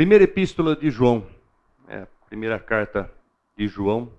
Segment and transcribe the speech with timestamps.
[0.00, 1.26] Primeira epístola de João,
[1.86, 3.12] é, primeira carta
[3.54, 4.10] de João,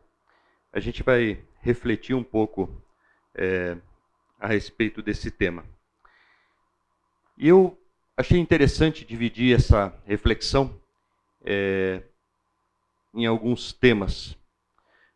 [0.72, 2.70] a gente vai refletir um pouco
[3.34, 3.76] é,
[4.40, 5.66] a respeito desse tema.
[7.36, 7.76] E eu
[8.16, 10.80] achei interessante dividir essa reflexão
[11.44, 12.04] é,
[13.12, 14.38] em alguns temas.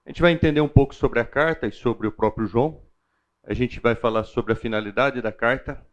[0.04, 2.82] A gente vai entender um pouco sobre a carta e sobre o próprio João.
[3.44, 5.86] A gente vai falar sobre a finalidade da carta.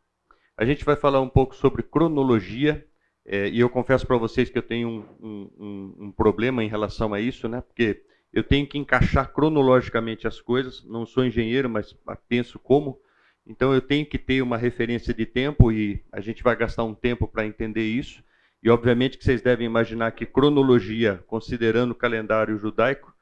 [0.57, 2.89] A gente vai falar um pouco sobre cronologia.
[3.25, 7.15] É, e eu confesso para vocês que eu tenho um, um, um, problema em relação
[7.15, 7.61] a isso, né?
[7.61, 8.03] Porque
[8.33, 10.85] eu tenho que encaixar cronologicamente as coisas.
[10.85, 11.97] Não sou engenheiro, mas
[12.29, 12.99] penso como.
[13.47, 16.95] Então eu tenho que ter uma referência de tempo e a gente vai gastar um
[16.95, 18.23] tempo para entender isso.
[18.63, 23.13] E obviamente que vocês devem imaginar que cronologia, considerando o calendário judaico,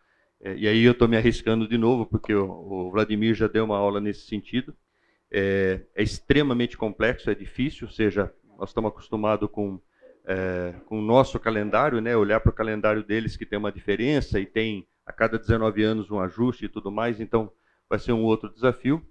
[0.43, 3.65] é, e aí eu estou me arriscando de novo, porque o, o, Vladimir já deu
[3.65, 4.75] uma aula nesse sentido.
[5.31, 9.81] É, é, extremamente complexo, é difícil, ou seja, nós estamos acostumados com,
[10.27, 14.39] é, com o nosso calendário, né, olhar para o calendário deles que tem uma diferença
[14.39, 17.51] e tem a cada 19 anos um ajuste e tudo mais, então
[17.89, 19.05] vai ser um outro desafio.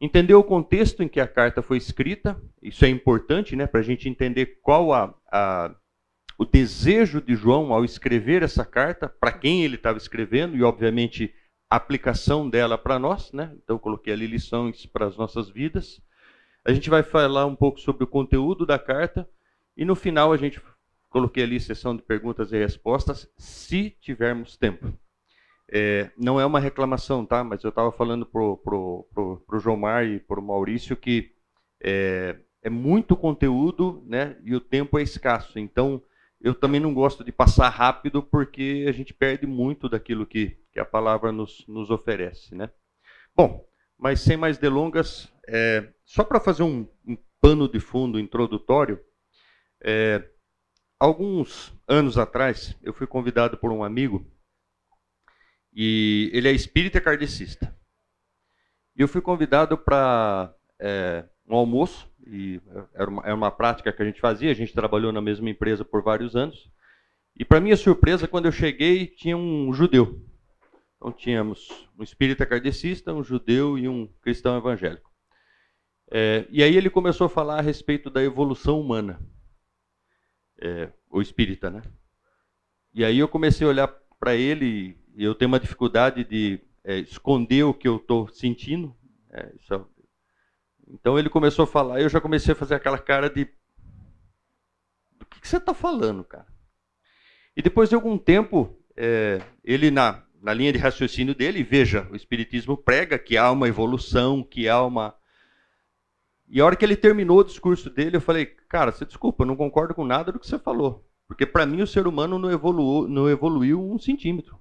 [0.00, 3.84] Entender o contexto em que a carta foi escrita, isso é importante né, para a
[3.84, 5.74] gente entender qual a, a
[6.36, 11.32] o desejo de João ao escrever essa carta, para quem ele estava escrevendo, e obviamente
[11.70, 13.52] a aplicação dela para nós, né?
[13.62, 16.00] Então coloquei ali lições para as nossas vidas.
[16.64, 19.28] A gente vai falar um pouco sobre o conteúdo da carta
[19.76, 20.60] e no final a gente
[21.10, 24.92] coloquei ali sessão de perguntas e respostas, se tivermos tempo.
[25.70, 27.42] É, não é uma reclamação, tá?
[27.42, 31.32] Mas eu estava falando pro, pro, pro, pro João Mar e pro Maurício que
[31.82, 34.36] é, é muito conteúdo, né?
[34.44, 35.58] E o tempo é escasso.
[35.58, 36.02] Então
[36.44, 40.78] eu também não gosto de passar rápido porque a gente perde muito daquilo que, que
[40.78, 42.54] a palavra nos, nos oferece.
[42.54, 42.68] Né?
[43.34, 43.66] Bom,
[43.98, 49.00] mas sem mais delongas, é, só para fazer um, um, pano de fundo introdutório,
[49.84, 50.26] é,
[50.98, 54.26] alguns anos atrás eu fui convidado por um amigo
[55.72, 57.76] e ele é espírita kardecista.
[58.96, 62.60] E eu fui convidado para é, um almoço e
[62.94, 65.84] era uma, era uma prática que a gente fazia, a gente trabalhou na mesma empresa
[65.84, 66.70] por vários anos.
[67.36, 70.24] E para minha surpresa, quando eu cheguei, tinha um judeu.
[70.96, 75.10] Então tínhamos um espírita kardecista, um judeu e um cristão evangélico.
[76.10, 79.20] É, e aí ele começou a falar a respeito da evolução humana.
[80.64, 81.82] É, o espírita, né?
[82.94, 83.88] E aí eu comecei a olhar
[84.18, 88.96] para ele e eu tenho uma dificuldade de é, esconder o que eu estou sentindo.
[89.30, 89.80] É, isso é
[90.88, 93.44] então ele começou a falar, eu já comecei a fazer aquela cara de.
[95.18, 96.46] Do que, que você está falando, cara?
[97.56, 102.16] E depois de algum tempo, é, ele, na, na linha de raciocínio dele, veja, o
[102.16, 105.14] Espiritismo prega que há uma evolução, que há uma.
[106.48, 109.46] E a hora que ele terminou o discurso dele, eu falei, cara, você desculpa, eu
[109.46, 111.04] não concordo com nada do que você falou.
[111.26, 114.58] Porque para mim o ser humano não evoluiu, não evoluiu um centímetro.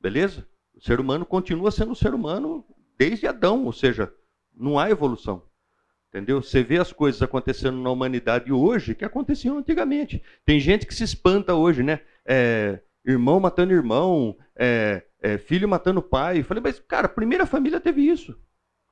[0.00, 0.46] Beleza?
[0.74, 2.64] O ser humano continua sendo um ser humano
[2.98, 4.12] desde Adão, ou seja,
[4.54, 5.42] não há evolução.
[6.08, 6.42] Entendeu?
[6.42, 10.22] Você vê as coisas acontecendo na humanidade hoje que aconteciam antigamente.
[10.44, 12.00] Tem gente que se espanta hoje, né?
[12.24, 16.38] É, irmão matando irmão, é, é, filho matando pai.
[16.38, 18.38] Eu falei, mas, cara, a primeira família teve isso.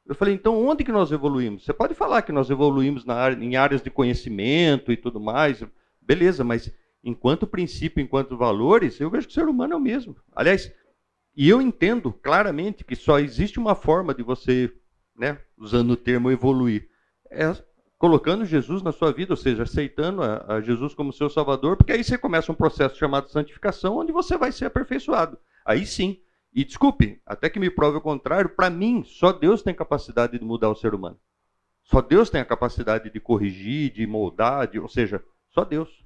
[0.06, 1.64] Eu falei, então onde que nós evoluímos?
[1.64, 5.64] Você pode falar que nós evoluímos na, em áreas de conhecimento e tudo mais,
[6.00, 6.72] beleza, mas
[7.04, 10.16] enquanto princípio, enquanto valores, eu vejo que o ser humano é o mesmo.
[10.34, 10.72] Aliás,
[11.36, 14.72] e eu entendo claramente que só existe uma forma de você
[15.16, 16.88] né, usando o termo evoluir,
[17.30, 17.54] é
[18.02, 21.92] colocando Jesus na sua vida, ou seja, aceitando a, a, Jesus como seu Salvador, porque
[21.92, 25.38] aí você começa um processo chamado santificação, onde você vai ser aperfeiçoado.
[25.64, 26.20] Aí sim.
[26.54, 30.44] E desculpe, até que me prove o contrário, para mim, só Deus tem capacidade de
[30.44, 31.18] mudar o ser humano.
[31.82, 36.04] Só Deus tem a capacidade de corrigir, de moldar, de, ou seja, só Deus.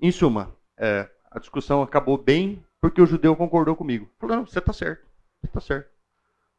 [0.00, 4.10] Em suma, é, a discussão acabou bem porque o judeu concordou comigo.
[4.18, 5.06] Falou, não, você está certo,
[5.40, 5.90] você está certo.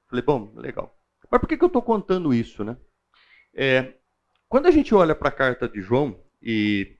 [0.09, 0.97] Falei, bom, legal.
[1.29, 2.75] Mas por que, que eu estou contando isso, né?
[3.53, 3.93] É,
[4.49, 6.97] quando a gente olha para a carta de João, e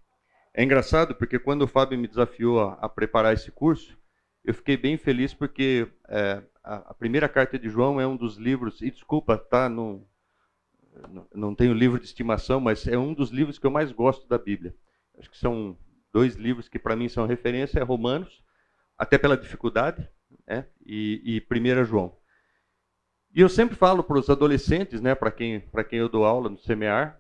[0.54, 3.98] é engraçado porque quando o Fábio me desafiou a, a preparar esse curso,
[4.46, 8.38] eu fiquei bem feliz porque é, a, a, primeira carta de João é um dos
[8.38, 10.06] livros, e desculpa, tá, não,
[11.34, 14.38] não tenho livro de estimação, mas é um dos livros que eu mais gosto da
[14.38, 14.76] Bíblia.
[15.18, 15.78] Acho que são
[16.14, 18.44] dois livros que para mim são referência, é Romanos,
[18.98, 20.08] até pela dificuldade,
[20.48, 22.16] né, e, e 1 João.
[23.34, 26.58] E eu sempre falo para os adolescentes, né, para quem, quem eu dou aula no
[26.58, 27.20] semear,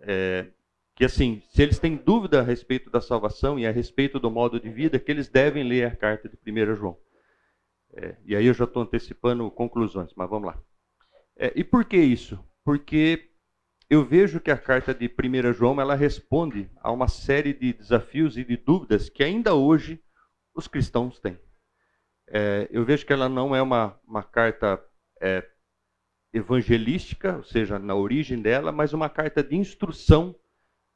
[0.00, 0.46] é,
[0.96, 4.60] que assim, se eles têm dúvida a respeito da salvação e a respeito do modo
[4.60, 6.96] de vida, que eles devem ler a carta de 1 João.
[7.92, 10.62] É, e aí eu já estou antecipando conclusões, mas vamos lá.
[11.36, 12.38] É, e por que isso?
[12.64, 13.30] Porque
[13.90, 18.36] eu vejo que a carta de 1 João ela responde a uma série de desafios
[18.36, 20.00] e de dúvidas que ainda hoje
[20.54, 21.38] os cristãos têm.
[22.28, 24.82] É, eu vejo que ela não é uma, uma carta
[25.20, 25.46] é,
[26.32, 30.34] evangelística, ou seja, na origem dela, mas uma carta de instrução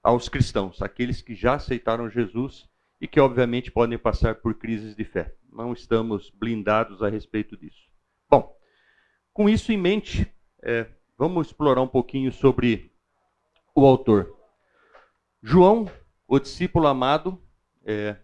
[0.02, 2.68] aos cristãos, aqueles que já aceitaram Jesus
[3.00, 5.34] e que, obviamente, podem passar por crises de fé.
[5.52, 7.88] Não estamos blindados a respeito disso.
[8.30, 8.54] Bom,
[9.32, 10.86] com isso em mente, é,
[11.16, 12.92] vamos explorar um pouquinho sobre
[13.74, 14.36] o autor.
[15.42, 15.90] João,
[16.26, 17.40] o discípulo amado,
[17.84, 18.16] é,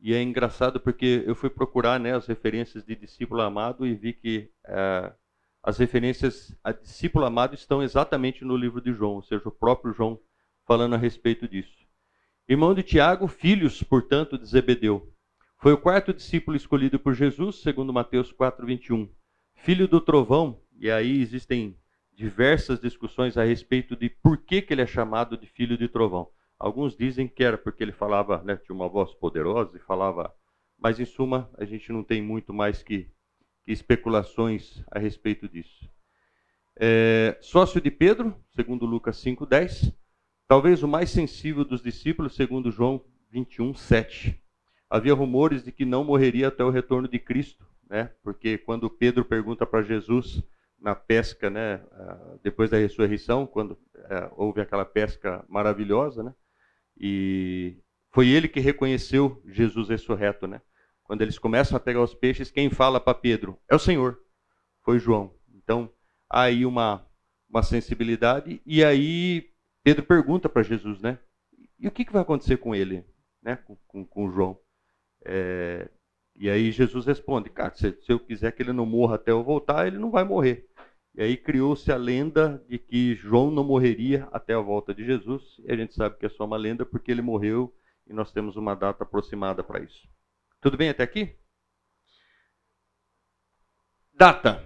[0.00, 4.12] e é engraçado porque eu fui procurar né, as referências de discípulo amado e vi
[4.12, 5.12] que é,
[5.62, 9.94] as referências a discípulo amado estão exatamente no livro de João, ou seja, o próprio
[9.94, 10.20] João
[10.66, 11.84] falando a respeito disso.
[12.48, 15.12] Irmão de Tiago, filhos, portanto, de Zebedeu.
[15.58, 19.08] Foi o quarto discípulo escolhido por Jesus, segundo Mateus 4:21.
[19.54, 21.76] Filho do trovão, e aí existem
[22.12, 26.28] diversas discussões a respeito de por que, que ele é chamado de filho de trovão.
[26.58, 30.34] Alguns dizem que era porque ele falava, né, tinha uma voz poderosa e falava,
[30.78, 33.10] mas em suma, a gente não tem muito mais que,
[33.64, 35.90] que especulações a respeito disso.
[36.76, 39.94] É, sócio de Pedro, segundo Lucas 5:10,
[40.46, 44.40] talvez o mais sensível dos discípulos, segundo João 21:7.
[44.88, 48.10] Havia rumores de que não morreria até o retorno de Cristo, né?
[48.22, 50.42] Porque quando Pedro pergunta para Jesus
[50.80, 51.80] na pesca, né,
[52.42, 53.78] depois da ressurreição, quando
[54.10, 56.34] é, houve aquela pesca maravilhosa, né?
[56.96, 57.78] E
[58.10, 60.60] foi ele que reconheceu Jesus ressurreto, né?
[61.02, 64.20] Quando eles começam a pegar os peixes, quem fala para Pedro é o Senhor,
[64.82, 65.34] foi João.
[65.54, 65.90] Então,
[66.28, 67.06] aí uma,
[67.48, 69.53] uma sensibilidade, e aí
[69.84, 71.18] Pedro pergunta para Jesus, né?
[71.78, 73.04] E o que, que vai acontecer com ele,
[73.42, 73.56] né?
[73.56, 74.58] Com, com, com João?
[75.24, 75.90] É,
[76.34, 79.44] e aí Jesus responde, cara, se, se eu quiser que ele não morra até eu
[79.44, 80.66] voltar, ele não vai morrer.
[81.14, 85.60] E aí criou-se a lenda de que João não morreria até a volta de Jesus.
[85.60, 87.72] E a gente sabe que é só uma lenda porque ele morreu
[88.06, 90.08] e nós temos uma data aproximada para isso.
[90.60, 91.36] Tudo bem até aqui?
[94.14, 94.64] Data.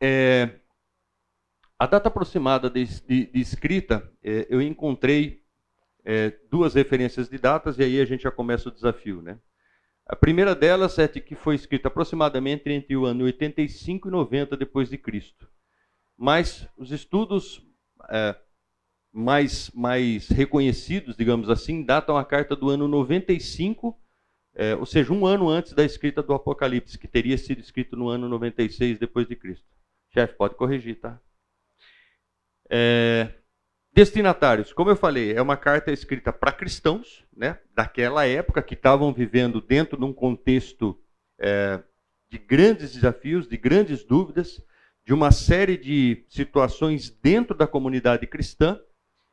[0.00, 0.59] É,
[1.80, 5.42] a data aproximada de, de, de escrita, é, eu encontrei
[6.04, 9.22] é, duas referências de datas e aí a gente já começa o desafio.
[9.22, 9.38] Né?
[10.06, 14.56] A primeira delas é de que foi escrita aproximadamente entre o ano 85 e 90
[14.56, 15.48] depois de Cristo
[16.20, 17.66] mas os estudos
[18.10, 18.36] é,
[19.10, 23.98] mais, mais reconhecidos, digamos assim, datam a carta do ano 95,
[24.54, 28.10] é, ou seja, um ano antes da escrita do Apocalipse, que teria sido escrito no
[28.10, 29.64] ano 96 depois de Cristo.
[30.12, 31.18] Chefe, pode corrigir, tá?
[32.70, 33.28] É,
[33.92, 39.12] destinatários, como eu falei, é uma carta escrita para cristãos, né, daquela época que estavam
[39.12, 40.96] vivendo dentro de um contexto
[41.38, 41.82] é,
[42.28, 44.62] de grandes desafios, de grandes dúvidas,
[45.04, 48.80] de uma série de situações dentro da comunidade cristã,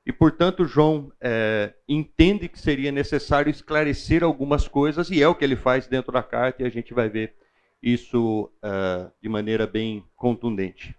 [0.04, 5.44] e, portanto, João é, entende que seria necessário esclarecer algumas coisas, e é o que
[5.44, 7.36] ele faz dentro da carta, e a gente vai ver
[7.83, 10.95] isso uh, de maneira bem contundente.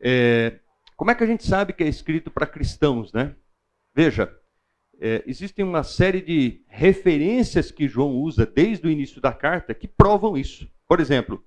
[0.00, 0.60] É,
[0.96, 3.34] como é que a gente sabe que é escrito para cristãos, né?
[3.94, 4.34] Veja,
[5.00, 9.88] é, existem uma série de referências que João usa desde o início da carta que
[9.88, 10.68] provam isso.
[10.86, 11.44] Por exemplo,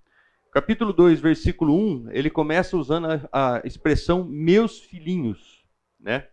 [0.52, 5.64] Capítulo 2, versículo 1, ele começa usando a, a expressão meus filhinhos,
[6.00, 6.28] né?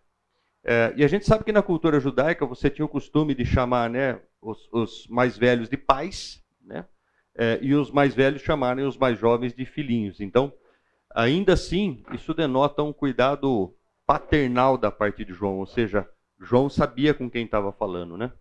[0.65, 3.91] É, e a gente sabe que na cultura judaica você tinha o costume de chamar
[3.91, 6.87] né, os, os mais velhos de pais, né?
[7.37, 10.21] É, e os mais velhos chamarem os mais jovens de filhinhos.
[10.21, 10.53] Então,
[11.15, 16.07] ainda assim, isso denota um cuidado paternal da parte de João, ou seja,
[16.39, 18.33] João sabia com quem estava falando, né?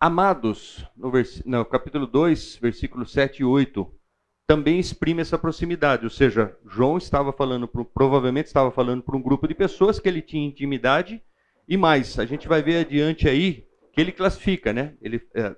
[0.00, 1.42] Amados, no, vers...
[1.44, 3.94] no capítulo 2, versículos 7 e 8,
[4.46, 9.22] também exprime essa proximidade, ou seja, João estava falando, pro, provavelmente estava falando para um
[9.22, 11.22] grupo de pessoas que ele tinha intimidade,
[11.68, 14.96] e mais, a gente vai ver adiante aí que ele classifica, né?
[15.00, 15.56] Ele, é,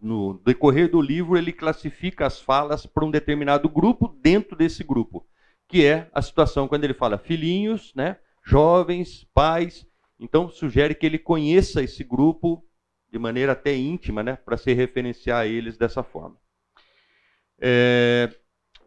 [0.00, 5.26] no decorrer do livro, ele classifica as falas para um determinado grupo dentro desse grupo,
[5.68, 8.16] que é a situação quando ele fala filhinhos, né?
[8.44, 9.86] jovens, pais.
[10.18, 12.64] Então, sugere que ele conheça esse grupo
[13.10, 16.36] de maneira até íntima, né, para se referenciar a eles dessa forma.
[17.60, 18.32] É,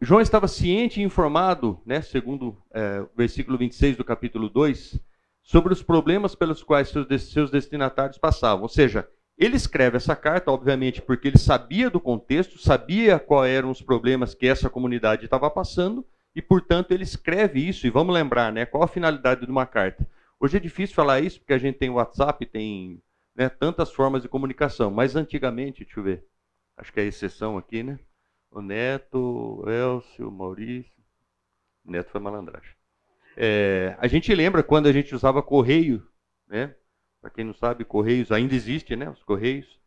[0.00, 4.98] João estava ciente e informado, né, segundo é, o versículo 26 do capítulo 2,
[5.42, 8.62] sobre os problemas pelos quais seus, seus destinatários passavam.
[8.62, 13.70] Ou seja, ele escreve essa carta, obviamente, porque ele sabia do contexto, sabia quais eram
[13.70, 17.86] os problemas que essa comunidade estava passando, e, portanto, ele escreve isso.
[17.86, 20.08] E vamos lembrar, né, qual a finalidade de uma carta?
[20.38, 23.02] Hoje é difícil falar isso, porque a gente tem WhatsApp, tem
[23.34, 24.90] né, tantas formas de comunicação.
[24.90, 26.24] Mas antigamente, deixa eu ver,
[26.76, 27.98] acho que é a exceção aqui, né?
[28.50, 29.18] O Neto,
[29.64, 30.92] o Elcio, o Maurício.
[31.84, 32.70] O Neto foi malandragem.
[33.36, 36.06] É, a gente lembra quando a gente usava correio,
[36.46, 36.74] né?
[37.24, 39.08] Para quem não sabe, correios ainda existe, né?
[39.08, 39.80] Os correios.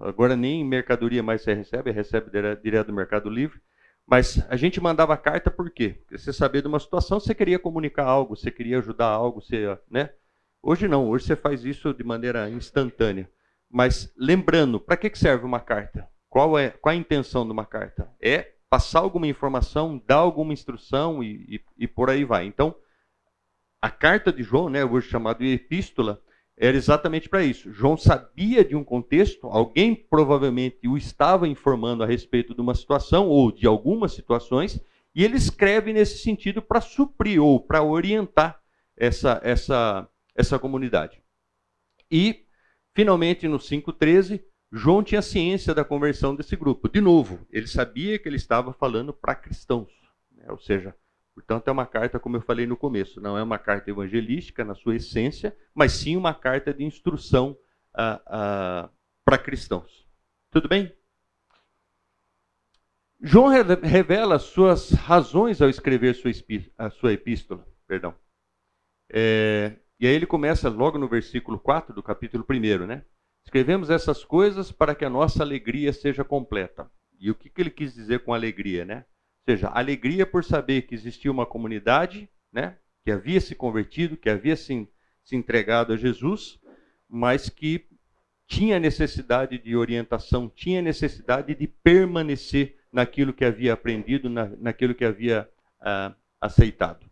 [0.00, 2.30] Agora nem mercadoria mais você recebe, recebe
[2.62, 3.60] direto do Mercado Livre.
[4.06, 5.98] Mas a gente mandava carta por quê?
[5.98, 9.78] Porque você sabia de uma situação, você queria comunicar algo, você queria ajudar algo, você,
[9.90, 10.08] né?
[10.62, 13.30] Hoje não, hoje você faz isso de maneira instantânea.
[13.70, 16.08] Mas lembrando, para que serve uma carta?
[16.26, 18.10] Qual é qual a intenção de uma carta?
[18.18, 22.46] É passar alguma informação, dar alguma instrução e, e, e por aí vai.
[22.46, 22.74] Então,
[23.82, 26.22] a carta de João, né, hoje chamada de epístola,
[26.58, 27.72] era exatamente para isso.
[27.72, 33.28] João sabia de um contexto, alguém provavelmente o estava informando a respeito de uma situação
[33.28, 34.80] ou de algumas situações,
[35.14, 38.60] e ele escreve nesse sentido para suprir ou para orientar
[38.96, 41.22] essa, essa, essa comunidade.
[42.10, 42.44] E,
[42.94, 46.88] finalmente, no 5,13, João tinha ciência da conversão desse grupo.
[46.88, 49.90] De novo, ele sabia que ele estava falando para cristãos,
[50.32, 50.46] né?
[50.48, 50.94] ou seja,
[51.38, 54.74] Portanto, é uma carta, como eu falei no começo, não é uma carta evangelística na
[54.74, 57.56] sua essência, mas sim uma carta de instrução
[57.94, 58.90] ah, ah,
[59.24, 60.04] para cristãos.
[60.50, 60.92] Tudo bem?
[63.20, 66.32] João revela suas razões ao escrever sua,
[66.76, 67.64] a sua epístola.
[67.86, 68.16] Perdão.
[69.08, 73.04] É, e aí ele começa logo no versículo 4 do capítulo 1, né?
[73.46, 76.90] Escrevemos essas coisas para que a nossa alegria seja completa.
[77.20, 79.04] E o que, que ele quis dizer com alegria, né?
[79.52, 84.54] Seja, alegria por saber que existia uma comunidade, né, que havia se convertido, que havia
[84.54, 84.86] se,
[85.24, 86.60] se entregado a Jesus,
[87.08, 87.86] mas que
[88.46, 95.04] tinha necessidade de orientação, tinha necessidade de permanecer naquilo que havia aprendido, na, naquilo que
[95.04, 95.48] havia
[95.80, 97.10] ah, aceitado.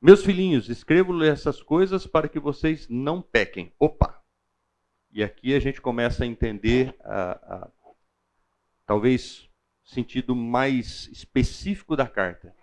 [0.00, 3.72] Meus filhinhos, escrevo-lhe essas coisas para que vocês não pequem.
[3.78, 4.22] Opa!
[5.10, 7.70] E aqui a gente começa a entender, ah, ah,
[8.84, 9.48] talvez
[9.86, 12.54] sentido mais específico da carta.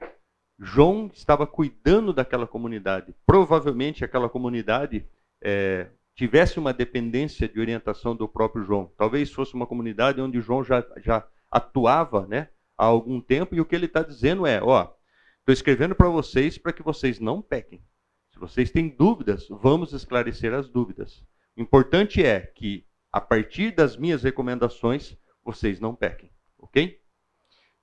[0.59, 3.15] João estava cuidando daquela comunidade.
[3.25, 5.07] Provavelmente aquela comunidade
[5.41, 8.91] é, tivesse uma dependência de orientação do próprio João.
[8.97, 13.65] Talvez fosse uma comunidade onde João já, já atuava né, há algum tempo, e o
[13.65, 14.93] que ele está dizendo é: ó,
[15.39, 17.83] estou escrevendo para vocês para que vocês não pequem.
[18.31, 21.23] Se vocês têm dúvidas, vamos esclarecer as dúvidas.
[21.55, 26.31] O importante é que, a partir das minhas recomendações, vocês não pequem.
[26.57, 27.02] Ok?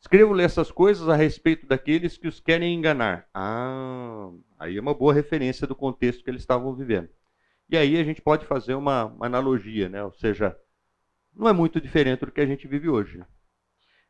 [0.01, 3.29] Escrevo-lhe essas coisas a respeito daqueles que os querem enganar.
[3.35, 7.11] Ah, aí é uma boa referência do contexto que eles estavam vivendo.
[7.69, 10.03] E aí a gente pode fazer uma, uma analogia, né?
[10.03, 10.57] ou seja,
[11.35, 13.23] não é muito diferente do que a gente vive hoje.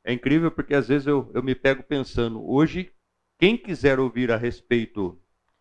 [0.05, 2.93] É incrível porque às vezes eu, eu me pego pensando, hoje,
[3.37, 5.21] quem quiser ouvir a respeito,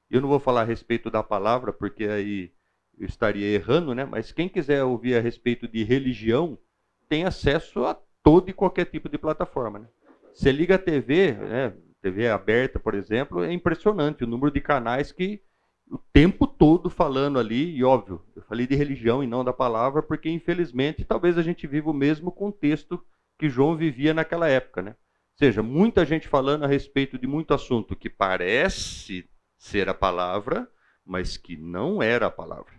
[0.10, 2.54] eu não vou falar a respeito da palavra, porque aí
[2.98, 4.06] eu estaria errando, né?
[4.06, 6.58] mas quem quiser ouvir a respeito de religião,
[7.10, 9.80] tem acesso a todo e qualquer tipo de plataforma.
[9.80, 9.88] Né?
[10.34, 15.12] Você liga a TV, né, TV aberta, por exemplo, é impressionante o número de canais
[15.12, 15.42] que
[15.90, 20.04] o tempo todo falando ali, e óbvio, eu falei de religião e não da palavra,
[20.04, 23.04] porque infelizmente talvez a gente viva o mesmo contexto
[23.38, 24.92] que João vivia naquela época, né?
[24.92, 30.70] Ou seja, muita gente falando a respeito de muito assunto que parece ser a palavra,
[31.06, 32.74] mas que não era a palavra.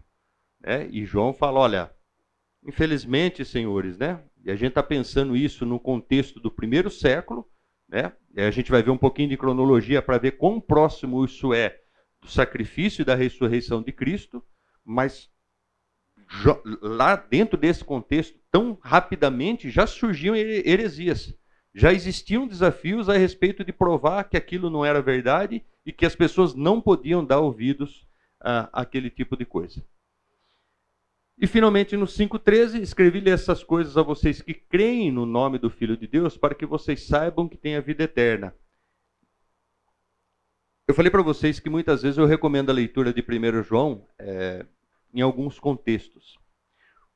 [0.61, 0.87] Né?
[0.91, 1.91] E João fala: olha,
[2.63, 4.23] infelizmente, senhores, né?
[4.45, 7.47] E a gente está pensando isso no contexto do primeiro século,
[7.89, 8.13] né?
[8.35, 11.79] E a gente vai ver um pouquinho de cronologia para ver quão próximo isso é
[12.21, 14.43] do sacrifício e da ressurreição de Cristo,
[14.85, 15.31] mas
[16.81, 21.35] lá dentro desse contexto, tão rapidamente já surgiam heresias.
[21.75, 26.15] Já existiam desafios a respeito de provar que aquilo não era verdade e que as
[26.15, 28.07] pessoas não podiam dar ouvidos
[28.73, 29.85] àquele tipo de coisa.
[31.41, 35.97] E finalmente no 5,13, escrevi-lhe essas coisas a vocês que creem no nome do Filho
[35.97, 38.55] de Deus, para que vocês saibam que têm a vida eterna.
[40.87, 44.67] Eu falei para vocês que muitas vezes eu recomendo a leitura de 1 João é,
[45.15, 46.39] em alguns contextos.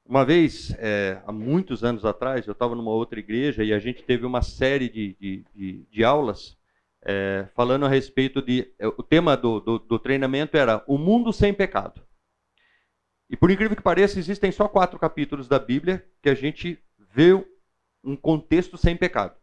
[0.07, 4.03] Uma vez, é, há muitos anos atrás, eu estava numa outra igreja e a gente
[4.05, 6.57] teve uma série de, de, de, de aulas
[7.03, 8.73] é, falando a respeito de.
[8.79, 12.01] É, o tema do, do, do treinamento era O Mundo Sem Pecado.
[13.35, 16.81] E por incrível que pareça, existem só quatro capítulos da Bíblia que a gente
[17.13, 17.33] vê
[18.05, 19.35] um contexto sem pecado.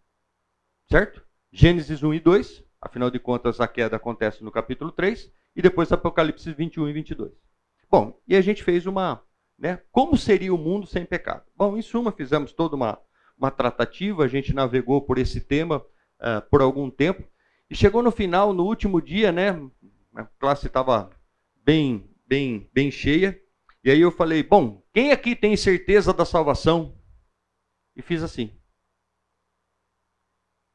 [0.90, 1.22] Certo?
[1.52, 5.92] Gênesis 1 e 2, afinal de contas a queda acontece no capítulo 3, e depois
[5.92, 7.34] Apocalipse 21 e 22.
[7.90, 9.22] Bom, e a gente fez uma.
[9.60, 11.44] Né, como seria o mundo sem pecado?
[11.54, 12.98] Bom, em suma, fizemos toda uma,
[13.38, 15.80] uma tratativa, a gente navegou por esse tema
[16.22, 17.28] uh, por algum tempo,
[17.70, 19.50] e chegou no final, no último dia, né,
[20.16, 21.10] a classe estava
[21.66, 23.38] bem, bem, bem cheia,
[23.84, 26.98] e aí eu falei: bom, quem aqui tem certeza da salvação?
[27.96, 28.58] E fiz assim.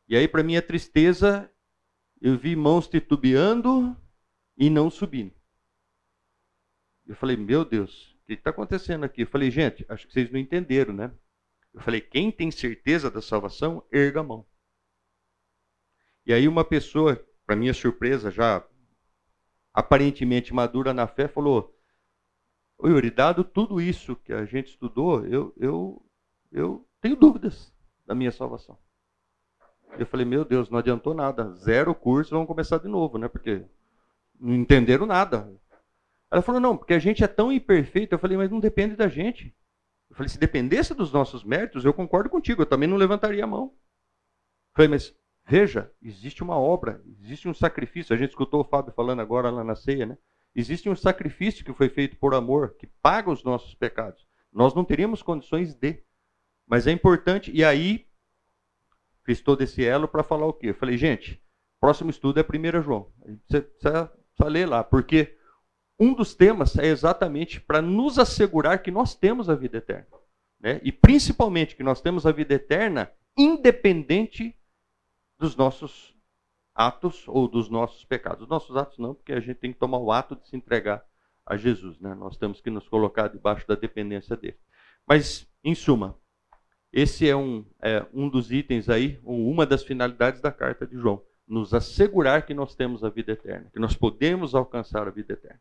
[0.08, 1.50] E aí, para minha tristeza,
[2.20, 3.96] eu vi mãos titubeando
[4.56, 5.34] e não subindo.
[7.04, 9.22] Eu falei, meu Deus, o que está acontecendo aqui?
[9.22, 11.12] Eu falei, gente, acho que vocês não entenderam, né?
[11.72, 14.46] Eu falei, quem tem certeza da salvação, erga a mão.
[16.24, 18.66] E aí uma pessoa, para minha surpresa, já
[19.72, 21.75] aparentemente madura na fé, falou:
[22.78, 26.02] Ô Yuri, dado tudo isso que a gente estudou, eu, eu,
[26.52, 27.72] eu tenho dúvidas
[28.06, 28.78] da minha salvação.
[29.98, 31.54] Eu falei, meu Deus, não adiantou nada.
[31.54, 33.28] Zero curso, vamos começar de novo, né?
[33.28, 33.64] Porque
[34.38, 35.50] não entenderam nada.
[36.30, 38.14] Ela falou, não, porque a gente é tão imperfeito.
[38.14, 39.54] Eu falei, mas não depende da gente.
[40.10, 43.46] Eu falei, se dependesse dos nossos méritos, eu concordo contigo, eu também não levantaria a
[43.46, 43.66] mão.
[43.66, 45.14] Eu falei, mas
[45.48, 48.12] Veja, existe uma obra, existe um sacrifício.
[48.12, 50.18] A gente escutou o Fábio falando agora lá na ceia, né?
[50.58, 54.26] Existe um sacrifício que foi feito por amor, que paga os nossos pecados.
[54.50, 56.02] Nós não teríamos condições de.
[56.66, 58.06] Mas é importante, e aí
[59.22, 60.70] fiz todo esse elo para falar o quê?
[60.70, 61.42] Eu falei, gente,
[61.78, 63.12] próximo estudo é 1 João.
[63.46, 64.10] Você precisa
[64.46, 65.36] ler lá, porque
[66.00, 70.16] um dos temas é exatamente para nos assegurar que nós temos a vida eterna.
[70.58, 70.80] Né?
[70.82, 74.58] E principalmente que nós temos a vida eterna independente
[75.38, 76.15] dos nossos
[76.76, 78.42] atos ou dos nossos pecados.
[78.42, 81.02] Os nossos atos não, porque a gente tem que tomar o ato de se entregar
[81.46, 81.98] a Jesus.
[81.98, 82.14] Né?
[82.14, 84.58] Nós temos que nos colocar debaixo da dependência dele.
[85.06, 86.18] Mas, em suma,
[86.92, 91.24] esse é um, é um dos itens aí, uma das finalidades da carta de João.
[91.48, 95.60] Nos assegurar que nós temos a vida eterna, que nós podemos alcançar a vida eterna.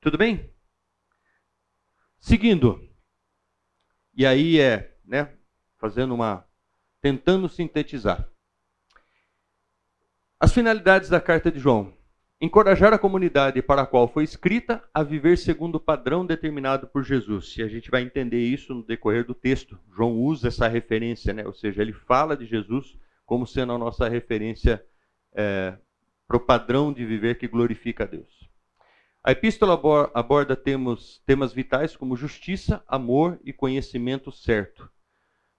[0.00, 0.50] Tudo bem?
[2.18, 2.80] Seguindo.
[4.14, 5.36] E aí é, né,
[5.78, 6.44] fazendo uma.
[7.00, 8.28] tentando sintetizar.
[10.42, 11.94] As finalidades da carta de João:
[12.40, 17.04] encorajar a comunidade para a qual foi escrita a viver segundo o padrão determinado por
[17.04, 17.56] Jesus.
[17.58, 19.78] E a gente vai entender isso no decorrer do texto.
[19.94, 21.46] João usa essa referência, né?
[21.46, 24.84] ou seja, ele fala de Jesus como sendo a nossa referência
[25.32, 25.78] é,
[26.26, 28.50] para o padrão de viver que glorifica a Deus.
[29.22, 29.80] A epístola
[30.12, 34.90] aborda temas, temas vitais como justiça, amor e conhecimento certo.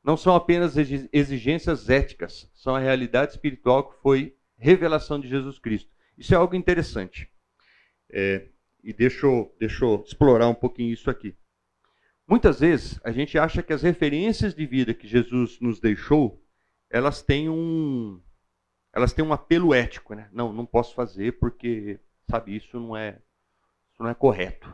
[0.04, 5.92] Não são apenas exigências éticas, são a realidade espiritual que foi revelação de Jesus Cristo.
[6.18, 7.30] Isso é algo interessante.
[8.10, 8.48] É,
[8.82, 11.36] e deixa eu, deixa eu explorar um pouquinho isso aqui.
[12.26, 16.42] Muitas vezes a gente acha que as referências de vida que Jesus nos deixou,
[16.90, 18.22] elas têm um,
[18.94, 20.30] elas têm um apelo ético, né?
[20.32, 22.00] Não, não posso fazer porque,
[22.30, 23.20] sabe, isso não é,
[23.92, 24.74] isso não é correto,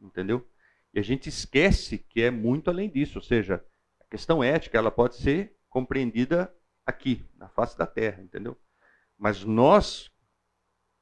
[0.00, 0.44] entendeu?
[0.92, 3.64] E a gente esquece que é muito além disso, ou seja,
[4.00, 6.52] a questão ética ela pode ser compreendida
[6.84, 8.58] aqui, na face da terra, entendeu?
[9.18, 10.10] Mas nós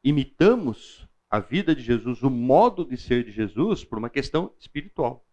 [0.03, 5.25] imitamos a vida de Jesus, o modo de ser de Jesus, por uma questão espiritual.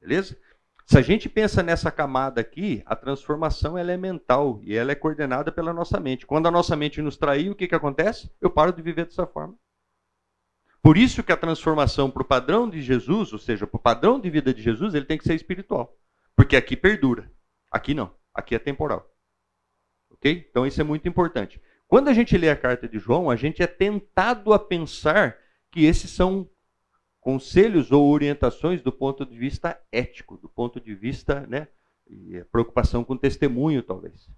[0.00, 0.38] Beleza?
[0.86, 4.94] Se a gente pensa nessa camada aqui, a transformação ela é mental e ela é
[4.94, 6.26] coordenada pela nossa mente.
[6.26, 8.30] Quando a nossa mente nos trair, o que, que acontece?
[8.40, 9.56] Eu paro de viver dessa forma.
[10.82, 14.18] Por isso que a transformação para o padrão de Jesus, ou seja, para o padrão
[14.18, 15.96] de vida de Jesus, ele tem que ser espiritual.
[16.34, 17.30] Porque aqui perdura.
[17.70, 18.14] Aqui não.
[18.34, 19.09] Aqui é temporal.
[20.20, 20.46] Ok?
[20.48, 21.60] Então isso é muito importante.
[21.88, 25.36] Quando a gente lê a carta de João, a gente é tentado a pensar
[25.72, 26.48] que esses são
[27.20, 31.68] conselhos ou orientações do ponto de vista ético, do ponto de vista, né,
[32.52, 34.30] preocupação com testemunho, talvez.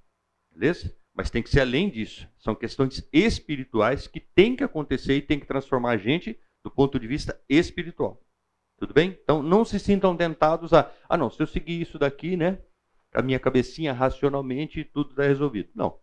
[0.50, 0.94] Beleza?
[1.14, 2.26] Mas tem que ser além disso.
[2.38, 6.98] São questões espirituais que têm que acontecer e tem que transformar a gente do ponto
[6.98, 8.20] de vista espiritual.
[8.78, 9.18] Tudo bem?
[9.22, 12.58] Então não se sintam tentados a, ah não, se eu seguir isso daqui, né,
[13.12, 15.70] a minha cabecinha racionalmente tudo está resolvido.
[15.74, 15.98] Não.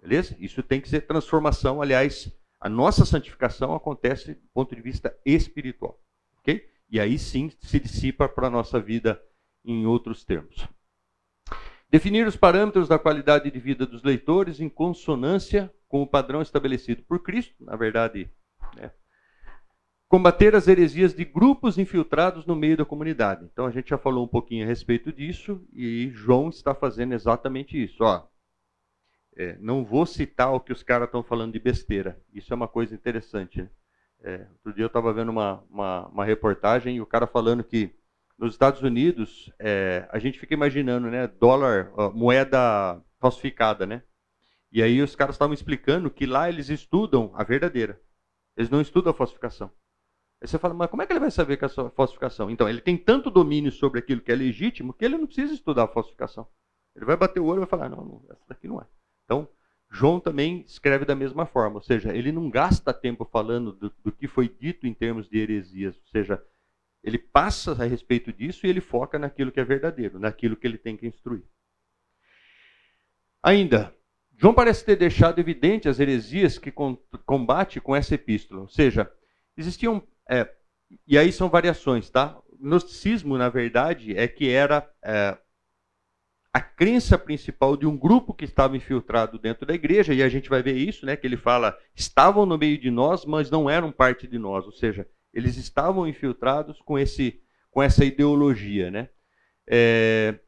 [0.00, 0.36] Beleza?
[0.38, 1.80] Isso tem que ser transformação.
[1.80, 6.00] Aliás, a nossa santificação acontece do ponto de vista espiritual.
[6.38, 6.68] Ok?
[6.88, 9.22] E aí sim se dissipa para a nossa vida
[9.64, 10.66] em outros termos.
[11.90, 17.02] Definir os parâmetros da qualidade de vida dos leitores em consonância com o padrão estabelecido
[17.02, 17.54] por Cristo.
[17.64, 18.30] Na verdade,
[18.74, 18.90] né,
[20.12, 23.48] combater as heresias de grupos infiltrados no meio da comunidade.
[23.50, 27.82] Então a gente já falou um pouquinho a respeito disso e João está fazendo exatamente
[27.82, 28.04] isso.
[28.04, 28.22] Ó,
[29.34, 32.20] é, não vou citar o que os caras estão falando de besteira.
[32.30, 33.62] Isso é uma coisa interessante.
[33.62, 33.70] Né?
[34.22, 37.90] É, outro dia eu estava vendo uma, uma, uma, reportagem e o cara falando que
[38.38, 44.02] nos Estados Unidos é, a gente fica imaginando, né, dólar, ó, moeda falsificada, né?
[44.70, 47.98] E aí os caras estavam explicando que lá eles estudam a verdadeira.
[48.54, 49.70] Eles não estudam a falsificação.
[50.42, 52.50] Aí você fala, mas como é que ele vai saber que é falsificação?
[52.50, 55.84] Então, ele tem tanto domínio sobre aquilo que é legítimo que ele não precisa estudar
[55.84, 56.48] a falsificação.
[56.96, 58.86] Ele vai bater o olho e vai falar, não, não essa daqui não é.
[59.24, 59.48] Então,
[59.88, 64.10] João também escreve da mesma forma, ou seja, ele não gasta tempo falando do, do
[64.10, 66.42] que foi dito em termos de heresias, ou seja,
[67.04, 70.78] ele passa a respeito disso e ele foca naquilo que é verdadeiro, naquilo que ele
[70.78, 71.44] tem que instruir.
[73.42, 73.94] Ainda,
[74.36, 76.72] João parece ter deixado evidente as heresias que
[77.24, 78.62] combate com essa epístola.
[78.62, 79.08] Ou seja,
[79.56, 80.02] existiam.
[80.28, 80.48] É,
[81.06, 82.38] e aí são variações, tá?
[82.60, 85.36] Gnosticismo, na verdade, é que era é,
[86.52, 90.50] a crença principal de um grupo que estava infiltrado dentro da igreja, e a gente
[90.50, 91.16] vai ver isso, né?
[91.16, 94.66] Que ele fala, estavam no meio de nós, mas não eram parte de nós.
[94.66, 99.08] Ou seja, eles estavam infiltrados com, esse, com essa ideologia, né?
[99.66, 100.38] É,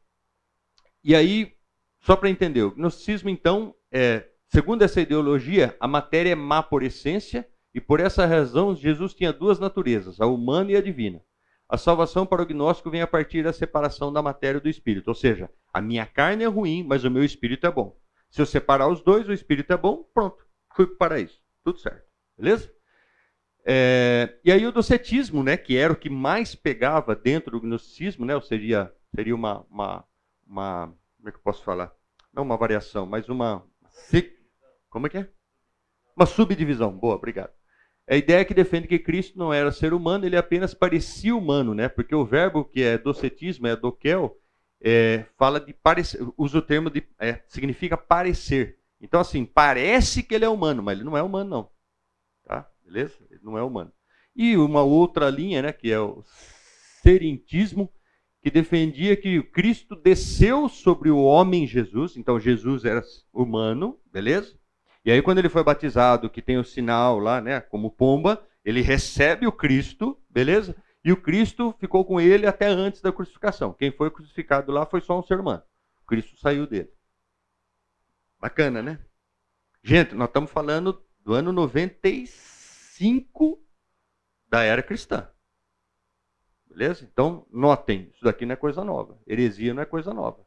[1.03, 1.53] e aí,
[2.01, 6.83] só para entender, o gnosticismo, então, é, segundo essa ideologia, a matéria é má por
[6.83, 11.21] essência, e por essa razão Jesus tinha duas naturezas, a humana e a divina.
[11.67, 15.13] A salvação para o gnóstico vem a partir da separação da matéria do espírito, ou
[15.13, 17.99] seja, a minha carne é ruim, mas o meu espírito é bom.
[18.29, 20.37] Se eu separar os dois, o espírito é bom, pronto,
[20.73, 22.07] fui para o paraíso, tudo certo,
[22.37, 22.71] beleza?
[23.65, 28.25] É, e aí o docetismo, né, que era o que mais pegava dentro do gnosticismo,
[28.25, 30.05] né, ou seria, seria uma, uma,
[30.47, 31.91] uma, como é que eu posso falar?
[32.31, 33.65] Não uma variação, mas uma,
[34.89, 35.29] como é que é?
[36.15, 37.51] Uma subdivisão, boa, obrigado.
[38.07, 41.89] A ideia que defende que Cristo não era ser humano, ele apenas parecia humano, né?
[41.89, 44.37] Porque o verbo que é docetismo, é doquel,
[44.79, 48.77] é, fala de parecer, usa o termo de, é, significa parecer.
[49.01, 51.69] Então, assim, parece que ele é humano, mas ele não é humano, não.
[52.43, 52.69] Tá?
[52.83, 53.15] Beleza?
[53.31, 53.91] Ele não é humano.
[54.35, 56.23] E uma outra linha, né, que é o
[57.01, 57.91] serintismo,
[58.41, 63.01] que defendia que Cristo desceu sobre o homem Jesus, então Jesus era
[63.33, 64.55] humano, beleza?
[65.05, 68.81] E aí quando ele foi batizado, que tem o sinal lá, né, como pomba, ele
[68.81, 70.75] recebe o Cristo, beleza?
[71.03, 73.71] E o Cristo ficou com ele até antes da crucificação.
[73.71, 75.61] Quem foi crucificado lá foi só um ser humano.
[76.01, 76.89] O Cristo saiu dele.
[78.39, 78.99] Bacana, né?
[79.83, 83.63] Gente, nós estamos falando do ano 95
[84.47, 85.29] da era cristã.
[86.67, 87.07] Beleza?
[87.11, 89.19] Então, notem, isso daqui não é coisa nova.
[89.27, 90.44] Heresia não é coisa nova.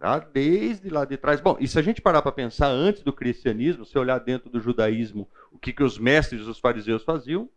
[0.00, 0.18] Tá?
[0.18, 1.42] Desde lá de trás.
[1.42, 4.58] Bom, e se a gente parar para pensar antes do cristianismo, se olhar dentro do
[4.58, 7.50] judaísmo, o que, que os mestres os fariseus faziam,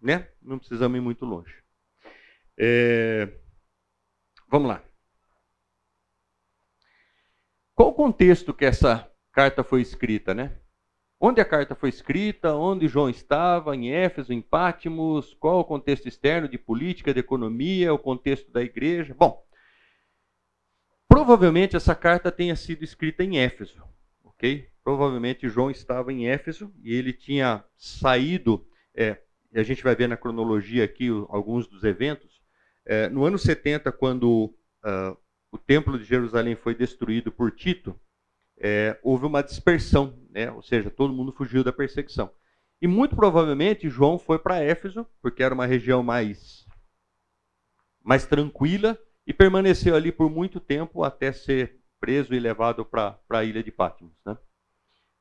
[0.00, 0.26] né?
[0.40, 1.54] Não precisamos ir muito longe.
[2.56, 3.28] É...
[4.48, 4.82] Vamos lá.
[7.74, 10.56] Qual o contexto que essa carta foi escrita, né?
[11.20, 16.08] Onde a carta foi escrita, onde João estava, em Éfeso, em Pátimos, qual o contexto
[16.08, 19.14] externo de política, de economia, o contexto da igreja.
[19.14, 19.44] Bom,
[21.12, 23.84] provavelmente essa carta tenha sido escrita em Éfeso,
[24.24, 24.66] ok?
[24.82, 29.18] Provavelmente João estava em Éfeso e ele tinha saído, é,
[29.52, 32.40] e a gente vai ver na cronologia aqui alguns dos eventos.
[32.86, 35.16] É, no ano 70, quando uh,
[35.50, 37.94] o templo de Jerusalém foi destruído por Tito,
[38.58, 40.50] é, houve uma dispersão, né?
[40.50, 42.30] ou seja, todo mundo fugiu da perseguição.
[42.80, 46.66] E muito provavelmente João foi para Éfeso, porque era uma região mais,
[48.02, 53.44] mais tranquila, e permaneceu ali por muito tempo até ser preso e levado para a
[53.44, 54.12] ilha de Patmos.
[54.26, 54.36] Né?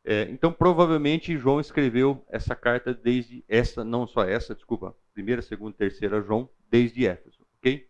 [0.03, 5.77] É, então, provavelmente, João escreveu essa carta desde essa, não só essa, desculpa, primeira, segunda,
[5.77, 7.45] terceira João, desde Éfeso.
[7.57, 7.87] ok?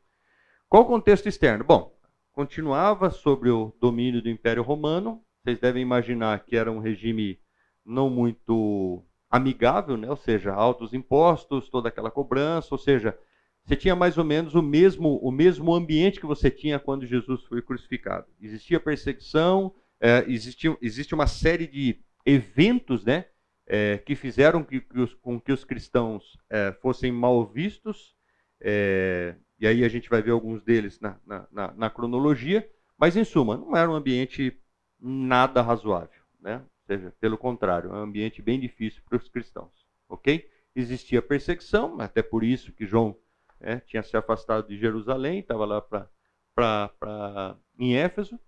[0.67, 1.63] Qual o contexto externo?
[1.63, 1.95] Bom,
[2.33, 7.39] continuava sobre o domínio do Império Romano, vocês devem imaginar que era um regime
[7.85, 10.09] não muito amigável, né?
[10.09, 13.17] ou seja, altos impostos, toda aquela cobrança, ou seja,
[13.65, 17.43] você tinha mais ou menos o mesmo, o mesmo ambiente que você tinha quando Jesus
[17.43, 18.27] foi crucificado.
[18.41, 23.25] Existia perseguição, é, existia, existe uma série de eventos né,
[23.67, 28.15] é, que fizeram que, que os, com que os cristãos é, fossem mal vistos,
[28.59, 33.15] é, e aí a gente vai ver alguns deles na, na, na, na cronologia, mas
[33.15, 34.59] em suma, não era um ambiente
[34.99, 36.57] nada razoável, né?
[36.57, 39.71] Ou seja, pelo contrário, é um ambiente bem difícil para os cristãos,
[40.09, 40.47] ok?
[40.75, 43.15] Existia perseguição, até por isso que João
[43.61, 48.39] é, tinha se afastado de Jerusalém, estava lá para em Éfeso.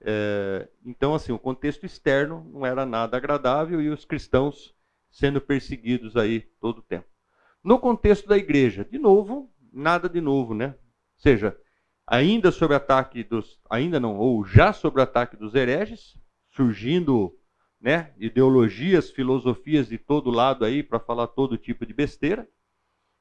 [0.00, 4.74] É, então, assim, o contexto externo não era nada agradável e os cristãos
[5.10, 7.06] sendo perseguidos aí todo o tempo.
[7.64, 10.68] No contexto da igreja, de novo, nada de novo, né?
[10.68, 11.56] Ou seja,
[12.06, 16.16] ainda sob ataque dos, ainda não, ou já sob ataque dos hereges,
[16.50, 17.36] surgindo
[17.80, 22.48] né, ideologias, filosofias de todo lado aí para falar todo tipo de besteira,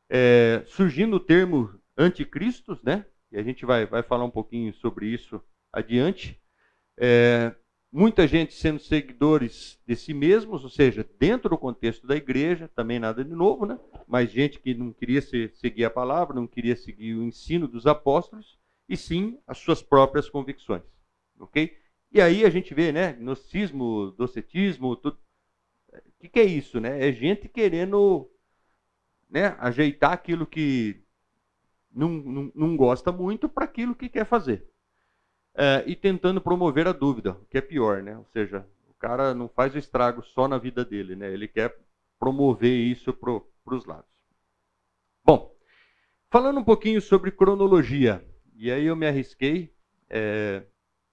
[0.09, 3.05] é, surgindo o termo anticristos, né?
[3.31, 5.41] E a gente vai, vai falar um pouquinho sobre isso
[5.71, 6.39] adiante.
[6.97, 7.53] É,
[7.91, 12.99] muita gente sendo seguidores de si mesmos, ou seja, dentro do contexto da igreja, também
[12.99, 13.79] nada de novo, né?
[14.07, 18.59] Mas gente que não queria seguir a palavra, não queria seguir o ensino dos apóstolos,
[18.87, 20.83] e sim as suas próprias convicções.
[21.39, 21.75] Ok?
[22.11, 23.13] E aí a gente vê, né?
[23.13, 25.17] Gnosticismo, docetismo, tudo.
[25.93, 27.07] O que, que é isso, né?
[27.07, 28.29] É gente querendo
[29.35, 31.03] né, ajeitar aquilo que
[31.93, 34.65] não, não, não gosta muito para aquilo que quer fazer.
[35.55, 38.17] é, e tentando promover a dúvida, o que é pior, né?
[38.17, 41.31] Ou seja, o cara não faz o estrago só na vida dele, né?
[41.31, 41.77] Ele quer
[42.19, 43.31] promover isso para
[43.75, 44.09] os lados.
[45.23, 45.55] Bom,
[46.29, 48.23] falando um pouquinho sobre cronologia,
[48.55, 49.73] e aí eu me arrisquei
[50.09, 50.63] é,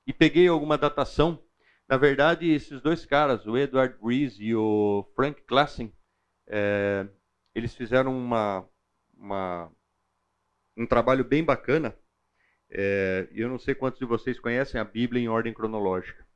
[0.07, 1.43] e peguei alguma datação.
[1.89, 5.93] Na verdade, esses dois caras, o Edward Rees e o Frank Klassen,
[6.47, 7.07] é,
[7.55, 8.69] eles fizeram uma,
[9.17, 9.71] uma,
[10.77, 11.97] um trabalho bem bacana
[12.75, 16.27] é, eu não sei quantos de vocês conhecem a Bíblia em ordem cronológica.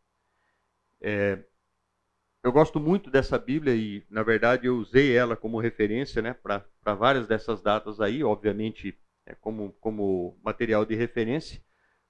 [1.00, 1.38] É,
[2.42, 6.94] eu gosto muito dessa Bíblia e, na verdade, eu usei ela como referência né, para
[6.94, 11.62] várias dessas datas aí, obviamente, é, como, como material de referência,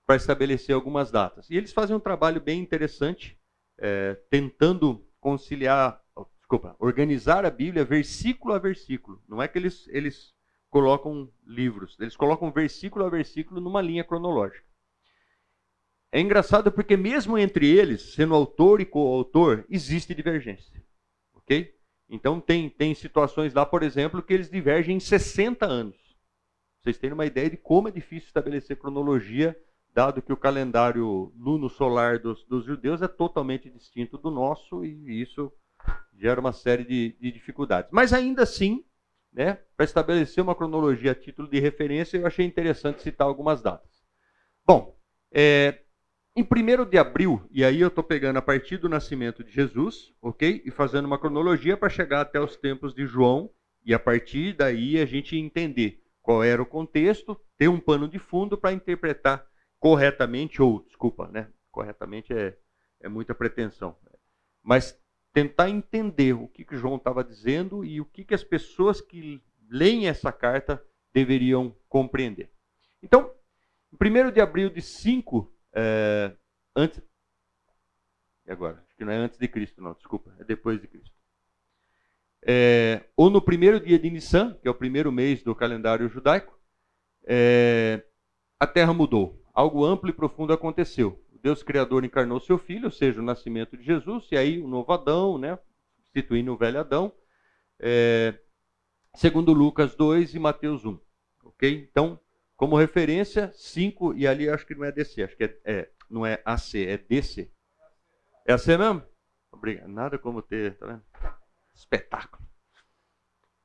[0.04, 1.48] para estabelecer algumas datas.
[1.48, 3.38] E eles fazem um trabalho bem interessante,
[3.78, 6.02] é, tentando conciliar,
[6.46, 9.20] desculpa, organizar a Bíblia versículo a versículo.
[9.28, 10.32] Não é que eles, eles
[10.70, 14.64] colocam livros, eles colocam versículo a versículo numa linha cronológica.
[16.12, 20.80] É engraçado porque mesmo entre eles, sendo autor e coautor, existe divergência.
[21.34, 21.74] OK?
[22.08, 25.96] Então tem tem situações lá, por exemplo, que eles divergem em 60 anos.
[26.80, 29.60] Vocês têm uma ideia de como é difícil estabelecer cronologia,
[29.92, 35.20] dado que o calendário luno solar dos, dos judeus é totalmente distinto do nosso e
[35.20, 35.52] isso
[36.18, 37.90] gera uma série de, de dificuldades.
[37.92, 38.84] Mas ainda assim,
[39.32, 44.04] né, para estabelecer uma cronologia a título de referência, eu achei interessante citar algumas datas.
[44.64, 44.98] Bom,
[45.30, 45.80] é,
[46.34, 50.12] em 1 de abril, e aí eu estou pegando a partir do nascimento de Jesus,
[50.20, 50.62] ok?
[50.64, 53.50] E fazendo uma cronologia para chegar até os tempos de João,
[53.84, 58.18] e a partir daí a gente entender qual era o contexto, ter um pano de
[58.18, 59.46] fundo para interpretar
[59.78, 61.48] corretamente, ou, desculpa, né?
[61.70, 62.56] Corretamente é,
[63.00, 63.96] é muita pretensão.
[64.62, 64.98] Mas
[65.36, 69.42] tentar entender o que, que João estava dizendo e o que, que as pessoas que
[69.68, 72.50] leem essa carta deveriam compreender.
[73.02, 73.30] Então,
[73.92, 76.32] em 1 de abril de 5, é,
[76.74, 77.02] antes.
[78.46, 78.82] E agora?
[78.86, 81.14] Acho que não é antes de Cristo, não, desculpa, é depois de Cristo.
[82.40, 86.58] É, ou no primeiro dia de Nissan, que é o primeiro mês do calendário judaico,
[87.26, 88.02] é,
[88.58, 89.44] a terra mudou.
[89.52, 91.22] Algo amplo e profundo aconteceu.
[91.46, 94.92] Deus Criador encarnou seu filho, ou seja, o nascimento de Jesus, e aí o novo
[94.92, 95.56] Adão, né,
[95.94, 97.12] substituindo o velho Adão,
[97.78, 98.36] é,
[99.14, 101.00] segundo Lucas 2 e Mateus 1.
[101.44, 101.88] Ok?
[101.88, 102.18] Então,
[102.56, 106.26] como referência, 5, e ali acho que não é DC, acho que é, é, não
[106.26, 107.48] é AC, é DC.
[108.44, 109.04] É AC mesmo?
[109.52, 109.86] Obrigado.
[109.86, 111.04] Nada como ter, tá vendo?
[111.72, 112.44] Espetáculo.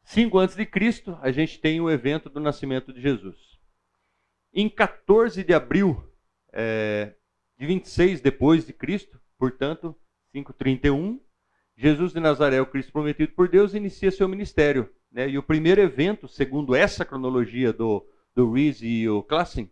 [0.04, 3.60] 5 antes de Cristo, a gente tem o evento do nascimento de Jesus.
[4.54, 6.08] Em 14 de abril,
[6.54, 7.16] é,
[7.62, 9.96] de 26 depois de Cristo, portanto,
[10.34, 11.22] 531,
[11.78, 14.90] Jesus de Nazaré, o Cristo prometido por Deus, inicia seu ministério.
[15.12, 15.30] Né?
[15.30, 19.70] E o primeiro evento, segundo essa cronologia do, do Rees e o Klassen,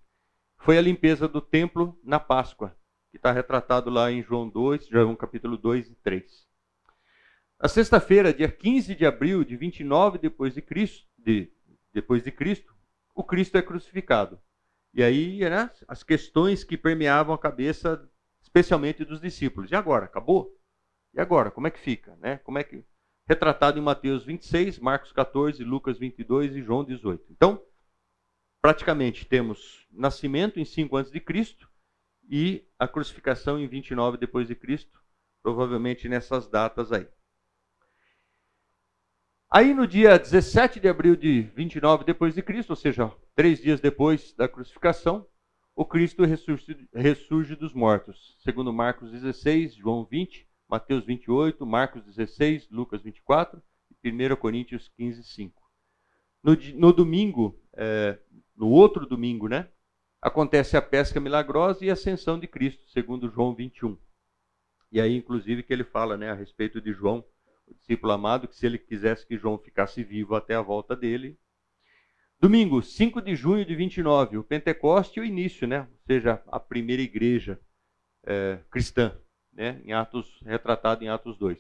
[0.56, 2.78] foi a limpeza do templo na Páscoa,
[3.10, 6.48] que está retratado lá em João 2, João capítulo 2 e 3.
[7.60, 11.52] Na sexta-feira, dia 15 de abril de 29 depois de Cristo, de,
[11.92, 12.72] depois de Cristo,
[13.16, 14.40] o Cristo é crucificado.
[14.94, 18.10] E aí, né, as questões que permeavam a cabeça,
[18.42, 19.72] especialmente dos discípulos.
[19.72, 20.06] E agora?
[20.06, 20.58] Acabou?
[21.14, 21.52] E agora?
[21.52, 22.16] Como é que fica?
[22.18, 22.38] Né?
[22.40, 22.84] Como é que
[23.30, 27.32] retratado em Mateus 26, Marcos 14, Lucas 22 e João 18.
[27.32, 27.64] Então,
[28.60, 31.70] praticamente temos nascimento em 5 antes de Cristo
[32.28, 35.00] e a crucificação em 29 depois de Cristo,
[35.44, 37.08] provavelmente nessas datas aí.
[39.52, 43.80] Aí no dia 17 de abril de 29 depois de Cristo, ou seja, três dias
[43.80, 45.26] depois da crucificação,
[45.76, 52.70] o Cristo ressurge, ressurge dos mortos, segundo Marcos 16, João 20, Mateus 28, Marcos 16,
[52.70, 53.60] Lucas 24
[54.04, 55.64] e 1 Coríntios 15, 5.
[56.44, 58.20] No, no domingo, é,
[58.56, 59.68] no outro domingo, né,
[60.22, 63.98] acontece a pesca milagrosa e a ascensão de Cristo, segundo João 21.
[64.92, 67.26] E aí, inclusive, que ele fala né, a respeito de João
[67.70, 71.38] o discípulo amado, que se ele quisesse que João ficasse vivo até a volta dele.
[72.40, 75.82] Domingo, 5 de junho de 29, o Pentecoste e o início, né?
[75.82, 77.60] ou seja, a primeira igreja
[78.26, 79.18] é, cristã,
[79.52, 79.82] né?
[79.84, 81.60] em Atos, retratado em Atos 2.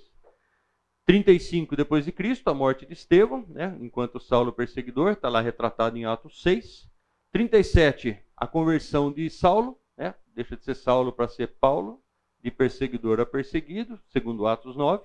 [1.05, 3.77] 35 depois de Cristo, a morte de Estevão, né?
[3.81, 6.89] enquanto Saulo perseguidor, está lá retratado em Atos 6.
[7.31, 10.15] 37, a conversão de Saulo, né?
[10.33, 12.01] deixa de ser Saulo para ser Paulo,
[12.41, 15.03] de perseguidor a perseguido, segundo Atos 9.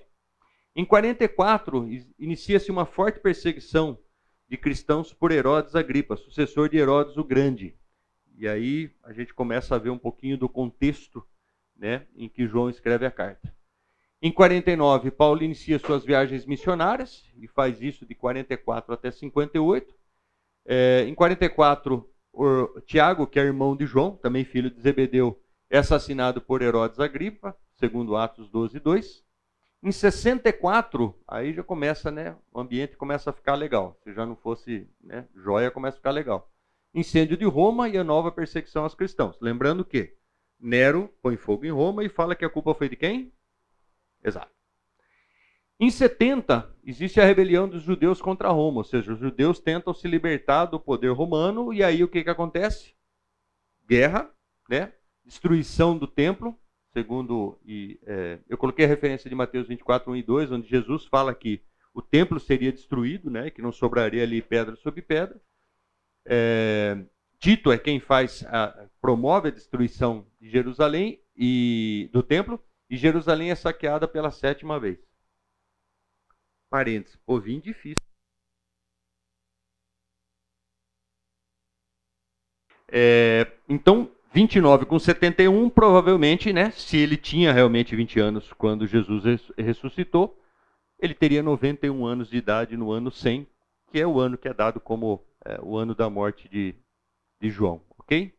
[0.75, 1.87] Em 44,
[2.19, 3.97] inicia-se uma forte perseguição
[4.49, 7.77] de cristãos por Herodes Agripa, sucessor de Herodes o Grande.
[8.37, 11.25] E aí a gente começa a ver um pouquinho do contexto
[11.77, 13.55] né, em que João escreve a carta.
[14.21, 19.95] Em 49, Paulo inicia suas viagens missionárias e faz isso de 44 até 58.
[20.65, 25.77] É, em 44, o Tiago, que é irmão de João, também filho de Zebedeu, é
[25.77, 29.24] assassinado por Herodes Agripa, segundo Atos 12, 2.
[29.85, 33.95] Em 64, aí já começa, né, o ambiente começa a ficar legal.
[34.03, 36.51] Se já não fosse né, joia, começa a ficar legal.
[36.91, 39.37] Incêndio de Roma e a nova perseguição aos cristãos.
[39.39, 40.17] Lembrando que
[40.59, 43.31] Nero põe fogo em Roma e fala que a culpa foi de quem?
[44.23, 44.51] Exato.
[45.79, 50.07] Em 70, existe a rebelião dos judeus contra Roma, ou seja, os judeus tentam se
[50.07, 52.95] libertar do poder romano, e aí o que, que acontece?
[53.87, 54.31] Guerra,
[54.67, 54.93] né?
[55.23, 56.57] destruição do templo,
[56.95, 57.59] segundo.
[57.65, 61.35] E, é, eu coloquei a referência de Mateus 24, 1 e 2, onde Jesus fala
[61.35, 61.61] que
[61.93, 63.49] o templo seria destruído, né?
[63.49, 65.39] que não sobraria ali pedra sobre pedra.
[66.25, 66.97] É,
[67.39, 73.51] Tito é quem faz a, promove a destruição de Jerusalém e do templo, e Jerusalém
[73.51, 74.99] é saqueada pela sétima vez
[76.69, 78.03] parênteses, ovinho difícil.
[82.87, 89.23] É, então, 29 com 71, provavelmente, né, se ele tinha realmente 20 anos quando Jesus
[89.57, 90.37] ressuscitou,
[90.99, 93.47] ele teria 91 anos de idade no ano 100,
[93.89, 96.75] que é o ano que é dado como é, o ano da morte de,
[97.39, 98.35] de João, ok?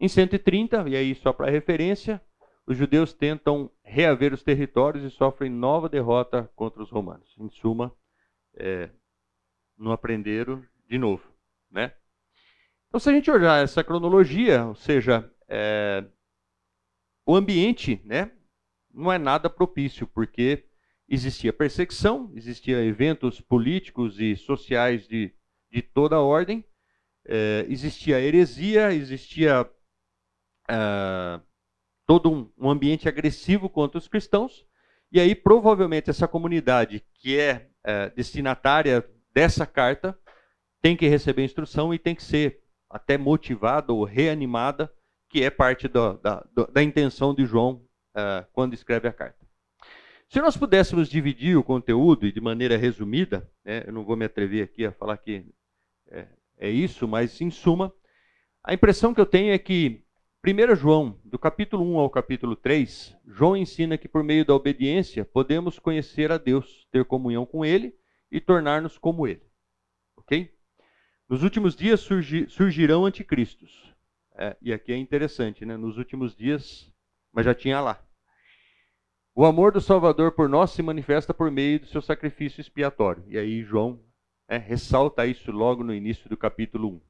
[0.00, 2.20] Em 130, e aí só para referência,
[2.66, 7.32] os judeus tentam reaver os territórios e sofrem nova derrota contra os romanos.
[7.38, 7.94] Em suma,
[8.54, 8.90] é,
[9.78, 11.22] não aprenderam de novo.
[11.70, 11.92] Né?
[12.92, 16.04] Então, se a gente olhar essa cronologia, ou seja, é,
[17.24, 18.30] o ambiente né,
[18.92, 20.66] não é nada propício, porque
[21.08, 25.34] existia perseguição, existia eventos políticos e sociais de,
[25.70, 26.66] de toda a ordem,
[27.24, 29.66] é, existia heresia, existia.
[30.68, 31.40] É,
[32.06, 34.66] todo um, um ambiente agressivo contra os cristãos.
[35.10, 39.02] E aí, provavelmente, essa comunidade que é, é destinatária
[39.32, 40.18] dessa carta
[40.82, 42.61] tem que receber instrução e tem que ser
[42.92, 44.92] até motivada ou reanimada,
[45.28, 47.82] que é parte da, da, da intenção de João
[48.14, 49.42] uh, quando escreve a carta.
[50.28, 54.24] Se nós pudéssemos dividir o conteúdo e de maneira resumida, né, eu não vou me
[54.24, 55.46] atrever aqui a falar que
[56.10, 56.26] é,
[56.58, 57.92] é isso, mas em suma,
[58.62, 60.04] a impressão que eu tenho é que
[60.44, 65.24] 1 João, do capítulo 1 ao capítulo 3, João ensina que por meio da obediência
[65.24, 67.94] podemos conhecer a Deus, ter comunhão com Ele
[68.30, 69.42] e tornar-nos como Ele.
[70.16, 70.52] Ok?
[71.28, 73.92] Nos últimos dias surgi, surgirão anticristos.
[74.34, 75.76] É, e aqui é interessante, né?
[75.76, 76.90] Nos últimos dias,
[77.32, 78.02] mas já tinha lá.
[79.34, 83.24] O amor do Salvador por nós se manifesta por meio do seu sacrifício expiatório.
[83.28, 84.00] E aí João
[84.46, 87.00] é, ressalta isso logo no início do capítulo 1.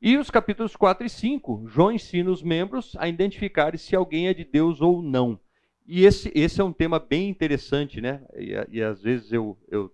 [0.00, 4.34] E os capítulos 4 e 5, João ensina os membros a identificarem se alguém é
[4.34, 5.40] de Deus ou não.
[5.86, 8.24] E esse, esse é um tema bem interessante, né?
[8.34, 9.92] E, e às vezes eu, eu,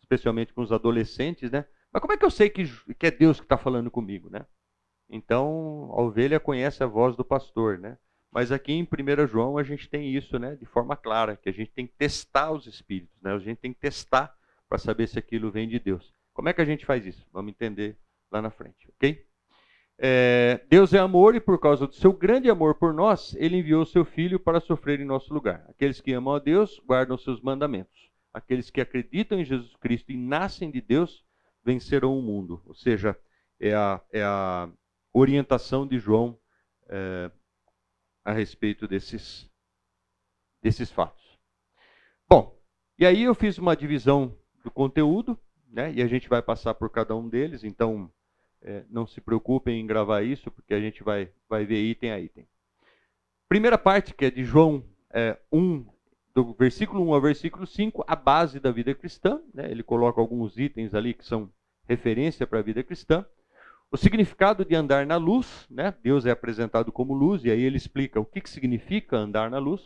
[0.00, 1.64] especialmente com os adolescentes, né?
[1.96, 4.44] Mas como é que eu sei que, que é Deus que está falando comigo, né?
[5.08, 7.96] Então, a ovelha conhece a voz do pastor, né?
[8.30, 10.56] Mas aqui em 1 João a gente tem isso, né?
[10.56, 13.32] De forma clara, que a gente tem que testar os espíritos, né?
[13.32, 14.36] A gente tem que testar
[14.68, 16.12] para saber se aquilo vem de Deus.
[16.34, 17.26] Como é que a gente faz isso?
[17.32, 17.96] Vamos entender
[18.30, 19.24] lá na frente, ok?
[19.96, 23.86] É, Deus é amor e por causa do seu grande amor por nós, ele enviou
[23.86, 25.64] seu Filho para sofrer em nosso lugar.
[25.66, 28.10] Aqueles que amam a Deus guardam seus mandamentos.
[28.34, 31.24] Aqueles que acreditam em Jesus Cristo e nascem de Deus
[31.66, 32.62] vencerão o mundo.
[32.64, 33.18] Ou seja,
[33.58, 34.70] é a, é a
[35.12, 36.38] orientação de João
[36.88, 37.30] é,
[38.24, 39.50] a respeito desses,
[40.62, 41.36] desses fatos.
[42.28, 42.56] Bom,
[42.96, 45.36] e aí eu fiz uma divisão do conteúdo,
[45.68, 47.64] né, e a gente vai passar por cada um deles.
[47.64, 48.10] Então,
[48.62, 52.20] é, não se preocupem em gravar isso, porque a gente vai, vai ver item a
[52.20, 52.46] item.
[53.48, 55.84] Primeira parte, que é de João é, 1,
[56.36, 59.40] do versículo 1 ao versículo 5, a base da vida cristã.
[59.54, 59.70] Né?
[59.70, 61.50] Ele coloca alguns itens ali que são
[61.88, 63.24] referência para a vida cristã.
[63.90, 65.94] O significado de andar na luz, né?
[66.02, 69.58] Deus é apresentado como luz, e aí ele explica o que, que significa andar na
[69.58, 69.80] luz.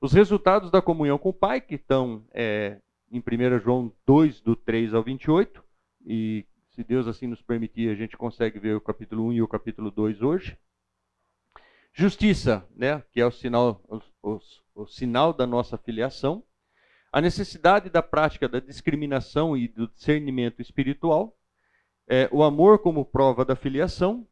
[0.00, 2.80] Os resultados da comunhão com o Pai, que estão é,
[3.12, 5.62] em 1 João 2, do 3 ao 28,
[6.04, 9.46] e se Deus assim nos permitir, a gente consegue ver o capítulo 1 e o
[9.46, 10.58] capítulo 2 hoje.
[11.92, 13.82] Justiça, né, que é o sinal,
[14.22, 14.38] o,
[14.74, 16.42] o, sinal da nossa filiação.
[17.12, 21.36] A necessidade da prática da discriminação e do discernimento espiritual.
[22.08, 24.26] É, o amor como prova da filiação.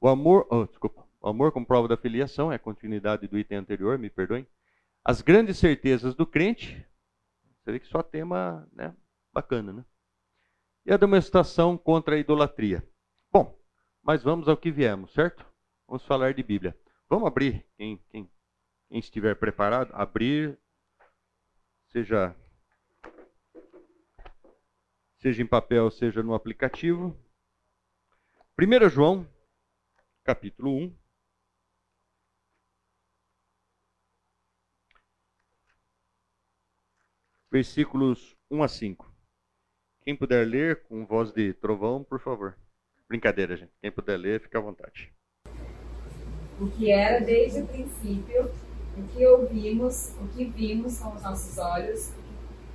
[0.00, 3.58] O amor, oh, desculpa, o amor como prova da filiação é a continuidade do item
[3.58, 4.46] anterior, me perdoem.
[5.04, 6.86] As grandes certezas do crente.
[7.62, 8.94] Você vê que só tema né,
[9.32, 9.84] bacana, né?
[10.86, 12.86] e a demonstração contra a idolatria.
[13.32, 13.58] Bom,
[14.02, 15.44] mas vamos ao que viemos, certo?
[15.88, 16.78] Vamos falar de Bíblia.
[17.08, 18.30] Vamos abrir, quem, quem,
[18.94, 20.56] quem estiver preparado, abrir,
[21.88, 22.32] seja,
[25.18, 27.12] seja em papel, seja no aplicativo.
[28.56, 29.28] 1 João,
[30.22, 30.96] capítulo 1.
[37.50, 39.12] Versículos 1 a 5.
[40.02, 42.56] Quem puder ler com voz de trovão, por favor.
[43.08, 43.72] Brincadeira, gente.
[43.80, 45.12] Quem puder ler, fica à vontade.
[46.60, 48.54] O que era desde o princípio,
[48.96, 52.12] o que ouvimos, o que vimos com os nossos olhos,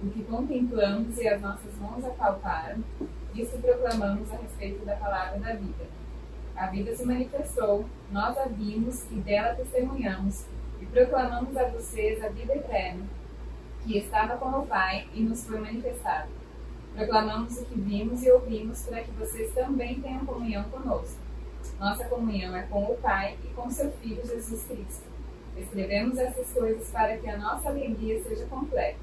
[0.01, 2.83] o que contemplamos e as nossas mãos apalparam,
[3.33, 5.85] isso proclamamos a respeito da palavra da vida.
[6.55, 10.45] A vida se manifestou, nós a vimos e dela testemunhamos,
[10.81, 13.05] e proclamamos a vocês a vida eterna,
[13.83, 16.27] que estava com o Pai e nos foi manifestada.
[16.93, 21.17] Proclamamos o que vimos e ouvimos para que vocês também tenham comunhão conosco.
[21.79, 25.08] Nossa comunhão é com o Pai e com seu Filho Jesus Cristo.
[25.59, 28.99] Escrevemos essas coisas para que a nossa alegria seja completa.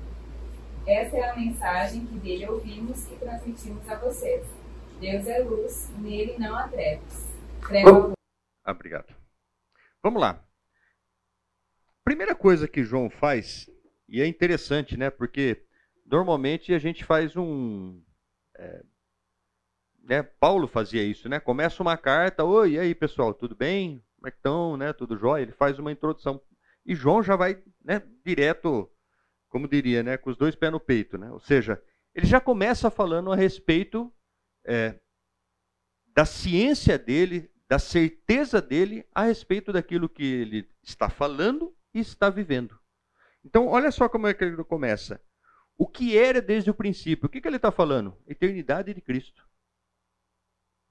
[0.86, 4.46] Essa é a mensagem que dele ouvimos e transmitimos a vocês.
[5.00, 7.28] Deus é luz, nele não há trevas.
[7.66, 8.14] Treva
[8.64, 9.14] ah, Obrigado.
[10.02, 10.42] Vamos lá.
[12.04, 13.68] Primeira coisa que João faz,
[14.08, 15.10] e é interessante, né?
[15.10, 15.64] Porque
[16.04, 18.00] normalmente a gente faz um.
[18.56, 18.82] É,
[20.04, 21.40] né, Paulo fazia isso, né?
[21.40, 24.05] Começa uma carta, oi, e aí pessoal, tudo bem?
[24.26, 24.92] Como é que estão, né?
[24.92, 25.42] Tudo jóia?
[25.42, 26.40] Ele faz uma introdução.
[26.84, 28.90] E João já vai né, direto
[29.48, 31.16] como diria, né, com os dois pés no peito.
[31.16, 31.30] Né?
[31.30, 31.80] Ou seja,
[32.12, 34.12] ele já começa falando a respeito
[34.66, 34.98] é,
[36.08, 42.28] da ciência dele, da certeza dele a respeito daquilo que ele está falando e está
[42.28, 42.76] vivendo.
[43.44, 45.22] Então, olha só como é que ele começa.
[45.78, 47.26] O que era desde o princípio?
[47.26, 48.18] O que, que ele está falando?
[48.26, 49.45] Eternidade de Cristo.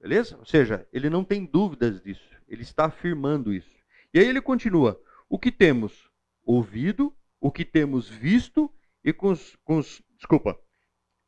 [0.06, 0.38] Beleza?
[0.38, 2.30] Ou seja, ele não tem dúvidas disso.
[2.46, 3.74] Ele está afirmando isso.
[4.14, 6.08] E aí ele continua: o que temos
[6.44, 10.56] ouvido, o que temos visto e com os, com os desculpa,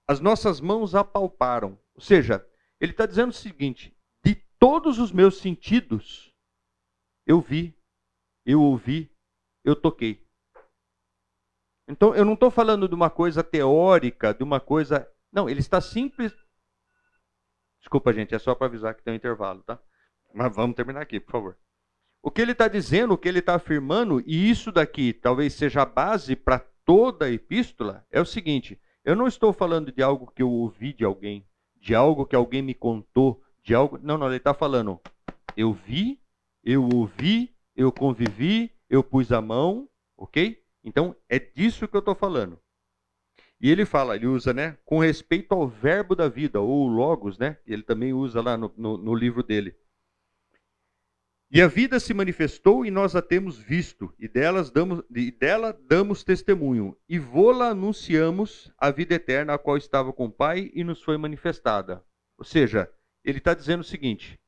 [0.07, 1.77] as nossas mãos apalparam.
[1.93, 2.47] Ou seja,
[2.81, 3.93] ele está dizendo o seguinte:
[4.25, 6.33] de todos os meus sentidos,
[7.27, 7.77] eu vi,
[8.47, 9.11] eu ouvi,
[9.65, 10.25] eu toquei.
[11.89, 15.11] Então, eu não estou falando de uma coisa teórica, de uma coisa.
[15.33, 16.33] Não, ele está simples.
[17.81, 19.79] Desculpa, gente, é só para avisar que tem um intervalo, tá?
[20.35, 21.57] Mas vamos terminar aqui, por favor.
[22.23, 25.83] O que ele está dizendo, o que ele está afirmando, e isso daqui talvez seja
[25.83, 30.31] a base para toda a epístola, é o seguinte: eu não estou falando de algo
[30.35, 31.47] que eu ouvi de alguém,
[31.81, 33.99] de algo que alguém me contou, de algo.
[34.03, 35.01] Não, não, ele está falando.
[35.57, 36.21] Eu vi,
[36.63, 40.63] eu ouvi, eu convivi, eu pus a mão, ok?
[40.83, 42.59] Então é disso que eu estou falando.
[43.61, 47.59] E ele fala, ele usa, né, com respeito ao verbo da vida, ou logos, né?
[47.67, 49.75] Ele também usa lá no, no, no livro dele.
[51.51, 55.73] E a vida se manifestou e nós a temos visto, e, delas damos, e dela
[55.73, 60.85] damos testemunho, e vô-la anunciamos a vida eterna, a qual estava com o Pai e
[60.85, 62.05] nos foi manifestada.
[62.37, 62.89] Ou seja,
[63.25, 64.39] ele está dizendo o seguinte: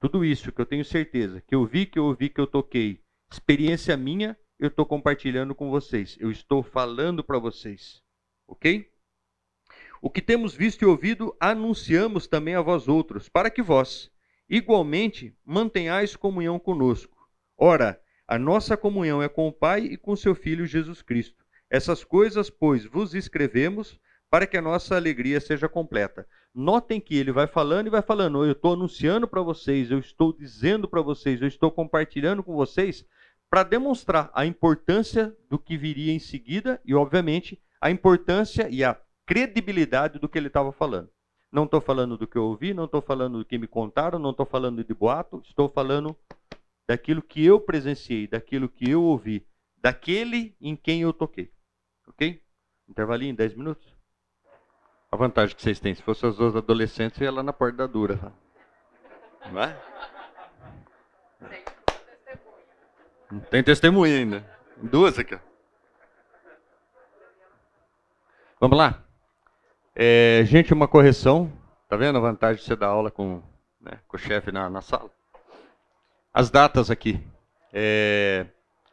[0.00, 3.02] tudo isso que eu tenho certeza, que eu vi, que eu ouvi, que eu toquei,
[3.28, 8.00] experiência minha, eu estou compartilhando com vocês, eu estou falando para vocês,
[8.46, 8.90] ok?
[10.00, 14.10] O que temos visto e ouvido, anunciamos também a vós outros, para que vós,
[14.48, 17.16] Igualmente, mantenhais comunhão conosco.
[17.58, 21.44] Ora, a nossa comunhão é com o Pai e com seu Filho Jesus Cristo.
[21.68, 23.98] Essas coisas, pois, vos escrevemos
[24.30, 26.28] para que a nossa alegria seja completa.
[26.54, 28.44] Notem que ele vai falando e vai falando.
[28.44, 33.04] Eu estou anunciando para vocês, eu estou dizendo para vocês, eu estou compartilhando com vocês
[33.50, 38.98] para demonstrar a importância do que viria em seguida e, obviamente, a importância e a
[39.24, 41.10] credibilidade do que ele estava falando.
[41.50, 44.30] Não estou falando do que eu ouvi, não estou falando do que me contaram, não
[44.30, 46.16] estou falando de boato, estou falando
[46.88, 49.46] daquilo que eu presenciei, daquilo que eu ouvi,
[49.78, 51.52] daquele em quem eu toquei.
[52.06, 52.42] Ok?
[52.88, 53.94] Intervalinho, 10 minutos?
[55.10, 57.86] A vantagem que vocês têm, se fossem as duas adolescentes, ia lá na porta da
[57.86, 58.16] dura.
[58.16, 58.32] Tá?
[59.50, 59.82] Não é?
[63.30, 64.44] Não tem testemunha ainda.
[64.82, 65.38] Duas aqui.
[68.58, 69.04] Vamos lá?
[69.94, 71.52] É, gente, uma correção.
[71.90, 73.42] Tá vendo a vantagem de você dar aula com,
[73.78, 75.10] né, com o chefe na, na, sala?
[76.32, 77.20] As datas aqui.
[77.70, 78.46] É,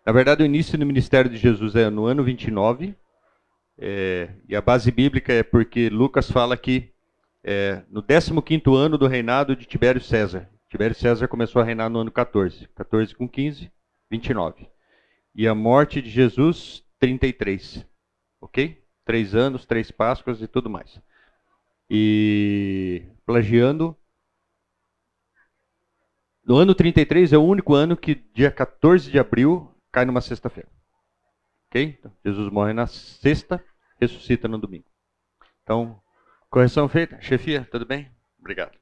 [0.05, 2.93] na verdade, o início do ministério de Jesus é no ano 29.
[3.77, 6.91] É, e a base bíblica é porque Lucas fala que
[7.41, 8.33] é, no 15
[8.75, 10.49] ano do reinado de Tibério César.
[10.69, 12.67] Tibério César começou a reinar no ano 14.
[12.75, 13.71] 14 com 15,
[14.11, 14.67] 29.
[15.33, 17.85] E a morte de Jesus, 33.
[18.41, 18.82] Ok?
[19.05, 21.01] Três anos, três Páscoas e tudo mais.
[21.89, 23.95] E plagiando.
[26.45, 30.69] No ano 33 é o único ano que dia 14 de abril cai numa sexta-feira.
[31.67, 31.97] Ok?
[31.99, 33.63] Então, Jesus morre na sexta,
[33.99, 34.85] ressuscita no domingo.
[35.63, 36.01] Então,
[36.49, 37.19] correção feita.
[37.21, 38.11] Chefia, tudo bem?
[38.39, 38.77] Obrigado.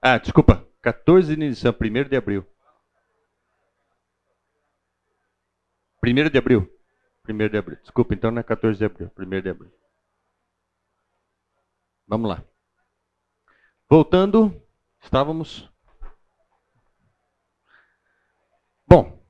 [0.00, 0.66] Ah, desculpa.
[0.80, 2.46] 14 de Nissan, 1 de abril.
[6.06, 6.70] 1 de abril.
[7.26, 7.78] 1 de abril.
[7.80, 9.72] Desculpa, então não é 14 de abril, 1 de abril.
[12.06, 12.44] Vamos lá.
[13.88, 14.62] Voltando,
[15.02, 15.70] estávamos.
[18.86, 19.24] Bom,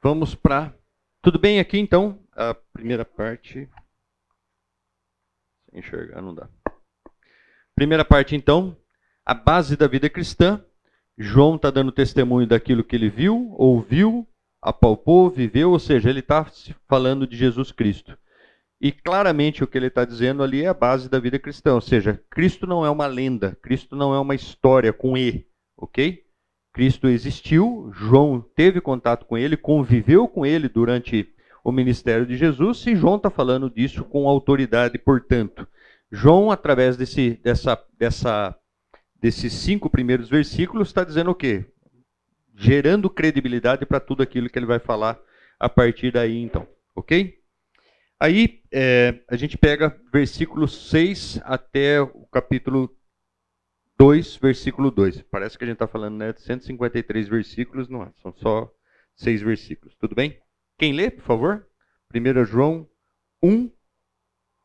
[0.00, 0.72] vamos para.
[1.20, 2.24] Tudo bem aqui então?
[2.32, 3.68] A primeira parte.
[5.72, 6.48] Enxergar, não dá.
[7.74, 8.76] Primeira parte então,
[9.24, 10.64] a base da vida cristã.
[11.18, 14.26] João está dando testemunho daquilo que ele viu, ouviu,
[14.60, 16.46] apalpou, viveu, ou seja, ele está
[16.88, 18.16] falando de Jesus Cristo.
[18.80, 21.80] E claramente o que ele está dizendo ali é a base da vida cristã, ou
[21.80, 25.46] seja, Cristo não é uma lenda, Cristo não é uma história com E,
[25.76, 26.24] ok?
[26.72, 31.28] Cristo existiu, João teve contato com ele, conviveu com ele durante
[31.62, 35.66] o ministério de Jesus, e João está falando disso com autoridade, portanto.
[36.10, 38.56] João, através desse, dessa, dessa,
[39.20, 41.66] desses cinco primeiros versículos, está dizendo o quê?
[42.62, 45.18] Gerando credibilidade para tudo aquilo que ele vai falar
[45.58, 47.38] a partir daí, então, ok?
[48.20, 52.94] Aí é, a gente pega versículo 6 até o capítulo
[53.98, 55.22] 2, versículo 2.
[55.22, 58.12] Parece que a gente está falando né, de 153 versículos, não é?
[58.20, 58.70] São só
[59.16, 59.96] seis versículos.
[59.96, 60.38] Tudo bem?
[60.76, 61.66] Quem lê, por favor?
[62.14, 62.86] 1 João
[63.42, 63.70] 1,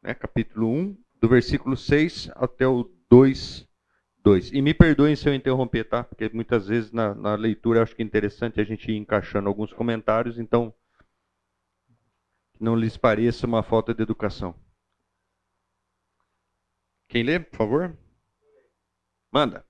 [0.03, 3.65] né, capítulo 1, do versículo 6 até o 2,
[4.25, 4.51] 2.
[4.53, 6.03] E me perdoem se eu interromper, tá?
[6.03, 9.71] Porque muitas vezes na, na leitura acho que é interessante a gente ir encaixando alguns
[9.71, 10.73] comentários, então
[12.59, 14.55] não lhes pareça uma falta de educação.
[17.07, 17.97] Quem lê, por favor?
[19.31, 19.63] Manda.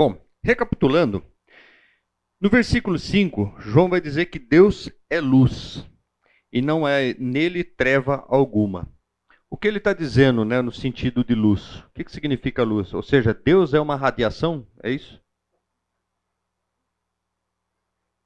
[0.00, 1.22] Bom, recapitulando,
[2.40, 5.86] no versículo 5, João vai dizer que Deus é luz
[6.50, 8.90] e não é nele treva alguma.
[9.50, 11.80] O que ele está dizendo né, no sentido de luz?
[11.80, 12.94] O que, que significa luz?
[12.94, 14.66] Ou seja, Deus é uma radiação?
[14.82, 15.22] É isso?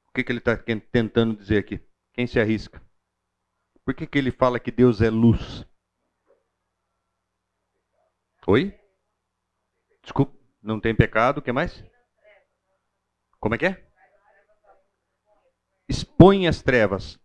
[0.07, 1.81] O que, que ele está tentando dizer aqui?
[2.13, 2.81] Quem se arrisca?
[3.85, 5.67] Por que, que ele fala que Deus é luz?
[8.47, 8.73] Oi?
[10.05, 11.85] Desculpa, não tem pecado, o que mais?
[13.39, 13.85] Como é que é?
[15.89, 17.21] Expõe as trevas.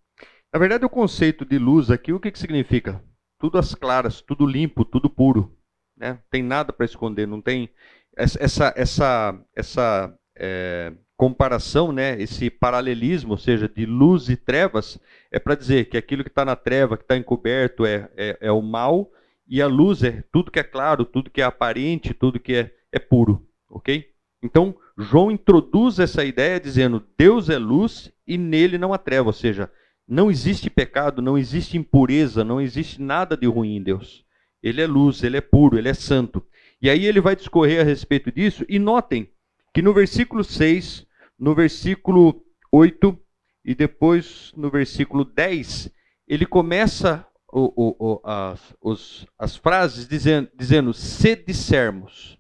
[0.51, 3.01] Na verdade, o conceito de luz aqui, o que, que significa?
[3.39, 5.57] Tudo às claras, tudo limpo, tudo puro.
[5.95, 6.19] Né?
[6.29, 7.69] Tem nada para esconder, não tem
[8.15, 12.19] essa essa essa é, comparação, né?
[12.21, 14.99] Esse paralelismo, ou seja, de luz e trevas,
[15.31, 18.51] é para dizer que aquilo que está na treva, que está encoberto, é, é, é
[18.51, 19.11] o mal
[19.47, 22.71] e a luz é tudo que é claro, tudo que é aparente, tudo que é,
[22.91, 24.05] é puro, ok?
[24.41, 29.33] Então, João introduz essa ideia dizendo: Deus é luz e nele não há treva, ou
[29.33, 29.71] seja,
[30.07, 34.25] não existe pecado, não existe impureza, não existe nada de ruim em Deus.
[34.61, 36.43] Ele é luz, ele é puro, ele é santo.
[36.81, 39.29] E aí ele vai discorrer a respeito disso, e notem
[39.73, 41.05] que no versículo 6,
[41.37, 43.17] no versículo 8
[43.63, 45.91] e depois no versículo 10,
[46.27, 52.38] ele começa o, o, o, as, os, as frases dizendo, dizendo se dissermos.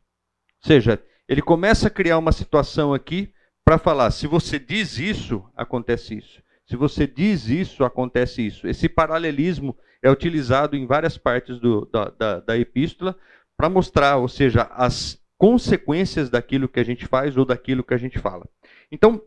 [0.63, 3.31] Ou seja, ele começa a criar uma situação aqui
[3.63, 6.41] para falar: se você diz isso, acontece isso.
[6.65, 8.67] Se você diz isso, acontece isso.
[8.67, 13.15] Esse paralelismo é utilizado em várias partes do, da, da, da epístola
[13.57, 17.97] para mostrar, ou seja, as consequências daquilo que a gente faz ou daquilo que a
[17.97, 18.47] gente fala.
[18.91, 19.21] Então,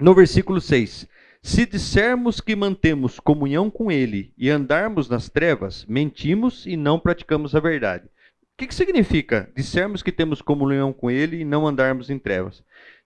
[0.00, 1.08] no versículo 6,
[1.42, 7.54] se dissermos que mantemos comunhão com Ele e andarmos nas trevas, mentimos e não praticamos
[7.54, 8.08] a verdade.
[8.58, 12.62] Que, que significa dissermos que temos comunhão com Ele e não andarmos em trevas?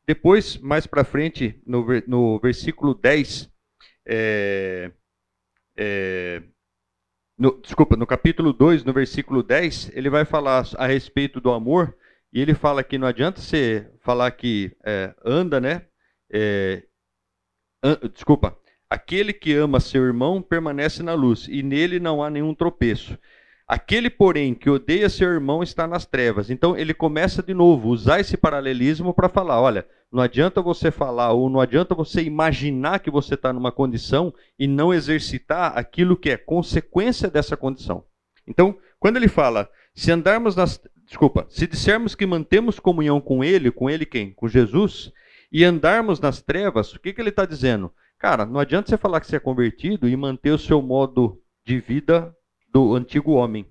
[0.07, 3.53] Depois, mais para frente, no, no versículo 10,
[4.07, 4.91] é,
[5.77, 6.43] é,
[7.39, 11.97] no, desculpa, no capítulo 2, no versículo 10, ele vai falar a respeito do amor,
[12.33, 15.87] e ele fala que não adianta você falar que é, anda, né?
[16.33, 16.83] É,
[18.13, 18.59] desculpa,
[18.93, 23.19] Aquele que ama seu irmão permanece na luz, e nele não há nenhum tropeço.
[23.67, 26.51] Aquele, porém, que odeia seu irmão está nas trevas.
[26.51, 31.33] Então ele começa de novo, usar esse paralelismo para falar: olha, não adianta você falar
[31.33, 36.31] ou não adianta você imaginar que você está numa condição e não exercitar aquilo que
[36.31, 38.05] é consequência dessa condição.
[38.47, 40.81] Então, quando ele fala, se andarmos nas.
[41.07, 44.33] Desculpa, se dissermos que mantemos comunhão com ele, com ele quem?
[44.33, 45.13] Com Jesus,
[45.51, 47.93] e andarmos nas trevas, o que, que ele está dizendo?
[48.19, 51.81] Cara, não adianta você falar que você é convertido e manter o seu modo de
[51.81, 52.35] vida
[52.73, 53.67] do antigo homem.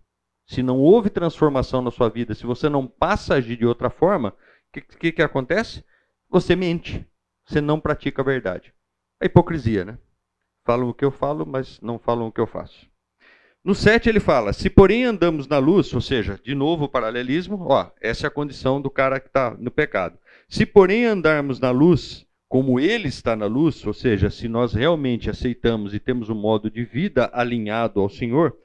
[0.46, 3.90] Se não houve transformação na sua vida, se você não passa a agir de outra
[3.90, 4.34] forma, o
[4.74, 5.84] que, que, que acontece?
[6.30, 7.06] Você mente.
[7.46, 8.74] Você não pratica a verdade.
[9.20, 9.98] A hipocrisia, né?
[10.64, 12.88] Falam o que eu falo, mas não falam o que eu faço.
[13.64, 17.68] No 7 ele fala: se porém andamos na luz, ou seja, de novo o paralelismo,
[17.70, 20.18] ó, essa é a condição do cara que está no pecado.
[20.48, 25.30] Se porém andarmos na luz, como ele está na luz, ou seja, se nós realmente
[25.30, 28.58] aceitamos e temos um modo de vida alinhado ao Senhor,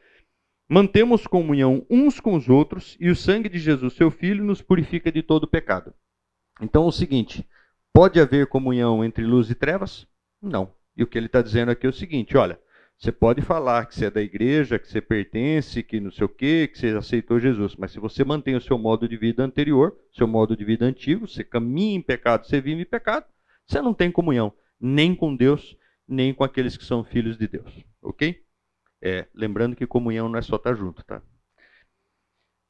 [0.69, 5.13] Mantemos comunhão uns com os outros e o sangue de Jesus, seu Filho, nos purifica
[5.13, 5.95] de todo pecado.
[6.61, 7.47] Então é o seguinte:
[7.93, 10.07] pode haver comunhão entre luz e trevas?
[10.43, 10.75] Não.
[10.97, 12.59] E o que ele está dizendo aqui é o seguinte: olha,
[12.99, 16.29] você pode falar que você é da igreja, que você pertence, que não sei o
[16.29, 19.97] quê, que você aceitou Jesus, mas se você mantém o seu modo de vida anterior,
[20.13, 23.27] seu modo de vida antigo, você caminha em pecado, você vive em pecado,
[23.67, 25.77] você não tem comunhão nem com Deus,
[26.09, 27.85] nem com aqueles que são filhos de Deus.
[28.03, 28.43] Ok?
[29.09, 31.23] É, lembrando que comunhão não é só estar junto, tá?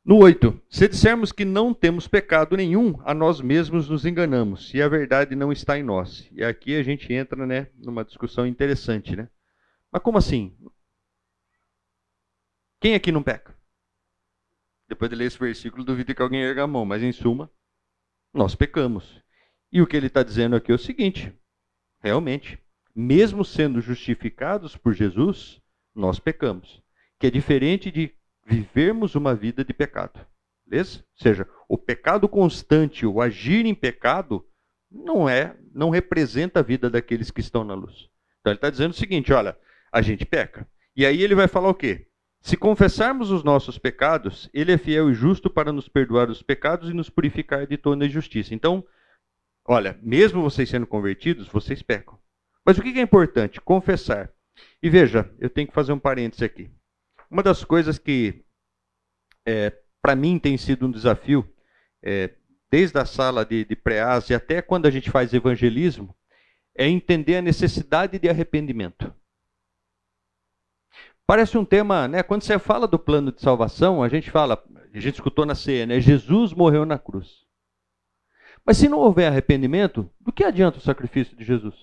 [0.05, 4.82] No 8, se dissermos que não temos pecado nenhum, a nós mesmos nos enganamos, e
[4.82, 6.28] a verdade não está em nós.
[6.30, 9.30] E aqui a gente entra né, numa discussão interessante, né?
[9.91, 10.55] Mas como assim?
[12.82, 13.57] Quem aqui não peca?
[14.87, 17.51] Depois de ler esse versículo, duvido que alguém erga a mão, mas em suma,
[18.30, 19.22] nós pecamos.
[19.72, 21.32] E o que ele está dizendo aqui é o seguinte:
[21.99, 22.62] realmente,
[22.95, 25.62] mesmo sendo justificados por Jesus,
[25.97, 26.82] nós pecamos.
[27.18, 28.12] Que é diferente de
[28.47, 30.20] vivermos uma vida de pecado.
[30.66, 30.99] Beleza?
[30.99, 34.44] Ou seja, o pecado constante, o agir em pecado,
[34.90, 38.09] não é, não representa a vida daqueles que estão na luz.
[38.40, 39.57] Então ele está dizendo o seguinte: olha,
[39.90, 40.68] a gente peca.
[40.94, 42.07] E aí ele vai falar o quê?
[42.40, 46.88] Se confessarmos os nossos pecados, ele é fiel e justo para nos perdoar os pecados
[46.88, 48.55] e nos purificar de toda injustiça.
[48.55, 48.84] Então,
[49.64, 52.18] olha, mesmo vocês sendo convertidos, vocês pecam.
[52.64, 53.61] Mas o que é importante?
[53.61, 54.30] Confessar.
[54.83, 56.70] E veja, eu tenho que fazer um parêntese aqui.
[57.31, 58.45] Uma das coisas que,
[59.45, 61.49] é, para mim, tem sido um desafio,
[62.03, 62.35] é,
[62.70, 66.14] desde a sala de, de pré-as e até quando a gente faz evangelismo,
[66.77, 69.12] é entender a necessidade de arrependimento.
[71.27, 72.22] Parece um tema, né?
[72.22, 74.62] Quando você fala do plano de salvação, a gente fala,
[74.95, 75.99] a gente escutou na ceia, né?
[75.99, 77.45] Jesus morreu na cruz.
[78.64, 81.74] Mas se não houver arrependimento, do que adianta o sacrifício de Jesus?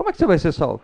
[0.00, 0.82] Como é que você vai ser salvo?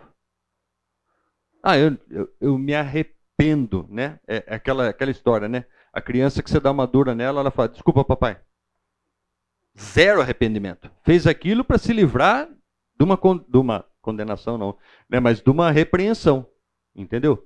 [1.63, 4.19] Ah, eu, eu, eu me arrependo, né?
[4.27, 5.65] É, é aquela, aquela história, né?
[5.91, 8.39] A criança que você dá uma dura nela, ela fala: Desculpa, papai.
[9.75, 10.91] Zero arrependimento.
[11.03, 12.47] Fez aquilo para se livrar
[12.95, 14.77] de uma, de uma condenação, não,
[15.09, 15.19] né?
[15.19, 16.47] mas de uma repreensão.
[16.95, 17.43] Entendeu?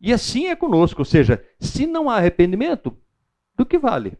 [0.00, 1.00] E assim é conosco.
[1.00, 2.96] Ou seja, se não há arrependimento,
[3.56, 4.16] do que vale?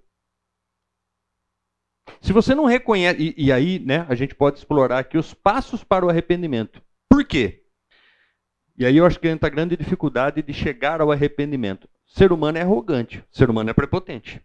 [2.21, 5.85] Se você não reconhece, e, e, aí né, a gente pode explorar aqui os passos
[5.85, 6.83] para o arrependimento.
[7.09, 7.65] Por quê?
[8.77, 11.89] E aí eu acho que entra a grande dificuldade de chegar ao arrependimento.
[12.07, 14.41] Ser humano é arrogante, ser humano é prepotente.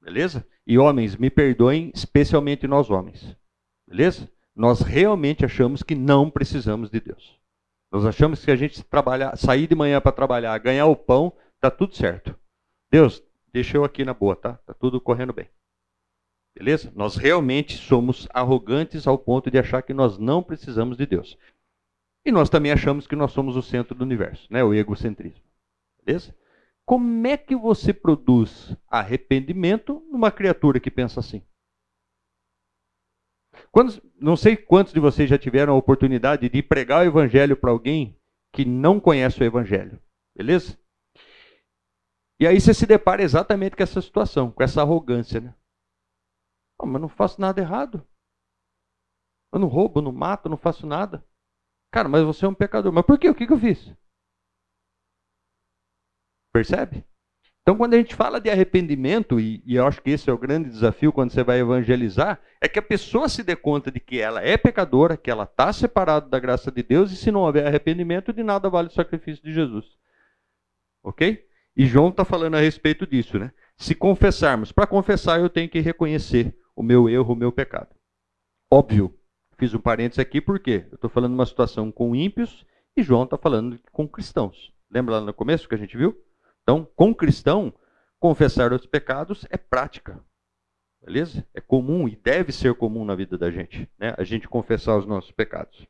[0.00, 0.46] Beleza?
[0.66, 3.36] E homens, me perdoem, especialmente nós homens.
[3.86, 4.30] Beleza?
[4.54, 7.38] Nós realmente achamos que não precisamos de Deus.
[7.90, 11.70] Nós achamos que a gente trabalhar, sair de manhã para trabalhar, ganhar o pão, tá
[11.70, 12.38] tudo certo.
[12.90, 14.54] Deus, deixa eu aqui na boa, tá?
[14.66, 15.48] Tá tudo correndo bem.
[16.56, 16.92] Beleza?
[16.94, 21.36] Nós realmente somos arrogantes ao ponto de achar que nós não precisamos de Deus.
[22.24, 24.62] E nós também achamos que nós somos o centro do universo, né?
[24.62, 25.42] o egocentrismo.
[26.02, 26.34] Beleza?
[26.86, 31.42] Como é que você produz arrependimento numa criatura que pensa assim?
[34.20, 38.16] Não sei quantos de vocês já tiveram a oportunidade de pregar o evangelho para alguém
[38.52, 40.00] que não conhece o evangelho.
[40.36, 40.78] Beleza?
[42.38, 45.54] E aí você se depara exatamente com essa situação, com essa arrogância, né?
[46.78, 48.06] Oh, mas não faço nada errado.
[49.52, 51.24] Eu não roubo, não mato, não faço nada.
[51.92, 52.92] Cara, mas você é um pecador.
[52.92, 53.30] Mas por quê?
[53.30, 53.94] O que, eu fiz?
[56.52, 57.04] Percebe?
[57.62, 60.38] Então, quando a gente fala de arrependimento, e, e, eu acho que esse é o
[60.38, 64.20] grande desafio quando você vai evangelizar, é que a pessoa se dê conta de que
[64.20, 67.66] ela é pecadora, que ela está separada da graça de Deus, e se não houver
[67.66, 69.86] arrependimento, de nada vale o sacrifício de Jesus.
[71.02, 71.46] Ok?
[71.76, 73.52] E João está falando a respeito disso, né?
[73.76, 77.94] Se confessarmos, para confessar eu tenho que reconhecer o meu erro, o meu pecado.
[78.70, 79.16] Óbvio,
[79.56, 82.66] Fiz um parênteses aqui porque eu estou falando de uma situação com ímpios
[82.96, 84.72] e João está falando com cristãos.
[84.90, 86.16] Lembra lá no começo que a gente viu?
[86.62, 87.72] Então, com cristão,
[88.18, 90.20] confessar os pecados é prática.
[91.04, 91.46] Beleza?
[91.54, 94.14] É comum e deve ser comum na vida da gente, né?
[94.16, 95.86] A gente confessar os nossos pecados.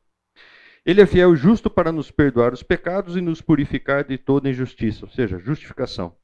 [0.85, 4.51] Ele é fiel e justo para nos perdoar os pecados e nos purificar de toda
[4.51, 6.15] injustiça, ou seja, justificação.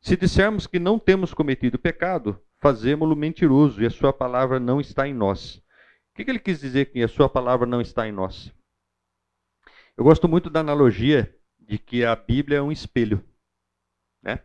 [0.00, 5.06] Se dissermos que não temos cometido pecado, fazemos-lo mentiroso e a sua palavra não está
[5.06, 5.56] em nós.
[5.56, 5.62] O
[6.14, 8.50] que ele quis dizer que a sua palavra não está em nós?
[9.94, 13.22] Eu gosto muito da analogia de que a Bíblia é um espelho,
[14.22, 14.40] né?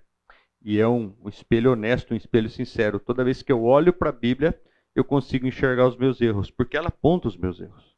[0.61, 2.99] E é um, um espelho honesto, um espelho sincero.
[2.99, 4.61] Toda vez que eu olho para a Bíblia,
[4.93, 7.95] eu consigo enxergar os meus erros, porque ela aponta os meus erros.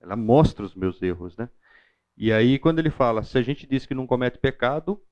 [0.00, 1.50] Ela mostra os meus erros, né?
[2.16, 5.02] E aí, quando ele fala, se a gente diz que não comete pecado,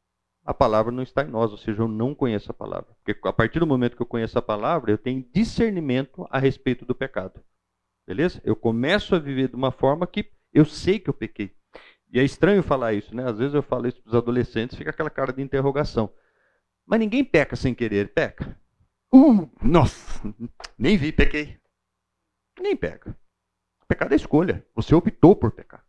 [0.47, 2.95] a palavra não está em nós, ou seja, eu não conheço a palavra.
[3.05, 6.87] Porque a partir do momento que eu conheço a palavra, eu tenho discernimento a respeito
[6.87, 7.43] do pecado.
[8.07, 8.41] Beleza?
[8.45, 11.53] Eu começo a viver de uma forma que eu sei que eu pequei.
[12.13, 13.29] E é estranho falar isso, né?
[13.29, 16.15] Às vezes eu falo isso para os adolescentes, fica aquela cara de interrogação.
[16.87, 18.57] Mas ninguém peca sem querer, peca.
[19.13, 20.23] Uh, nossa,
[20.79, 21.59] nem vi, pequei.
[22.61, 23.19] Nem peca.
[23.89, 24.65] Pecado é escolha.
[24.77, 25.85] Você optou por pecar.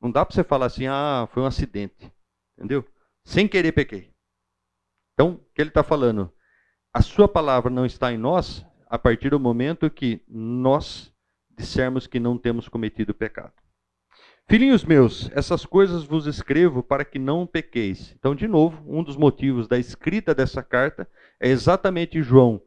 [0.00, 2.12] Não dá para você falar assim, ah, foi um acidente.
[2.58, 2.84] Entendeu?
[3.24, 4.12] Sem querer pequei.
[5.14, 6.32] Então, o que ele está falando?
[6.92, 11.14] A sua palavra não está em nós a partir do momento que nós
[11.50, 13.52] dissermos que não temos cometido pecado.
[14.48, 18.12] Filhinhos meus, essas coisas vos escrevo para que não pequeis.
[18.18, 21.08] Então, de novo, um dos motivos da escrita dessa carta
[21.38, 22.60] é exatamente João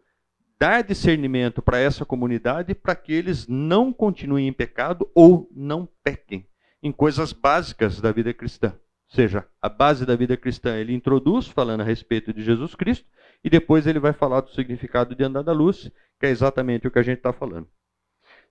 [0.57, 6.47] dar discernimento para essa comunidade para que eles não continuem em pecado ou não pequem
[6.81, 8.73] em coisas básicas da vida cristã.
[9.13, 13.07] Ou seja, a base da vida cristã ele introduz falando a respeito de Jesus Cristo
[13.43, 16.91] e depois ele vai falar do significado de andar da luz, que é exatamente o
[16.91, 17.67] que a gente está falando.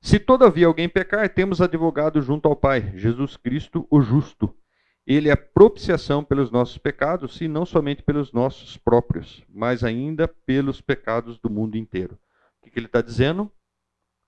[0.01, 4.55] Se todavia alguém pecar, temos advogado junto ao Pai, Jesus Cristo, o justo.
[5.05, 10.81] Ele é propiciação pelos nossos pecados, e não somente pelos nossos próprios, mas ainda pelos
[10.81, 12.17] pecados do mundo inteiro.
[12.61, 13.51] O que ele está dizendo?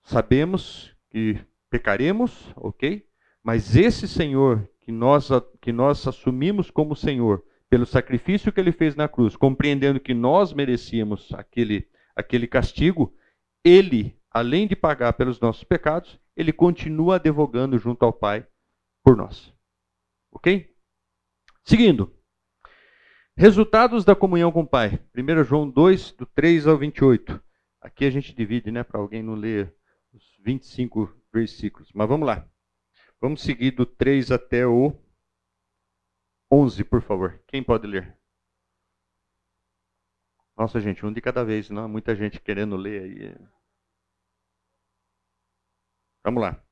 [0.03, 1.39] Sabemos que
[1.71, 3.07] pecaremos, ok?
[3.41, 5.31] Mas esse Senhor que nós,
[5.61, 10.53] que nós assumimos como Senhor, pelo sacrifício que ele fez na cruz, compreendendo que nós
[10.53, 13.17] merecíamos aquele, aquele castigo,
[13.65, 18.45] ele além de pagar pelos nossos pecados, ele continua advogando junto ao Pai
[19.03, 19.55] por nós.
[20.33, 20.75] Ok?
[21.65, 22.13] Seguindo.
[23.37, 25.01] Resultados da comunhão com o Pai.
[25.17, 27.41] 1 João 2, do 3 ao 28.
[27.81, 29.73] Aqui a gente divide, né, para alguém não ler
[30.13, 31.91] os 25 versículos.
[31.95, 32.47] Mas vamos lá.
[33.25, 34.93] Vamos seguir do 3 até o
[36.53, 37.43] 11, por favor.
[37.47, 38.15] Quem pode ler?
[40.55, 41.89] Nossa, gente, um de cada vez, não?
[41.89, 43.49] Muita gente querendo ler aí.
[46.23, 46.64] Vamos lá.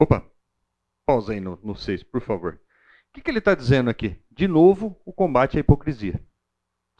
[0.00, 0.24] Opa,
[1.04, 2.54] pausa aí no 6, por favor.
[2.54, 4.16] O que, que ele está dizendo aqui?
[4.30, 6.22] De novo, o combate à hipocrisia.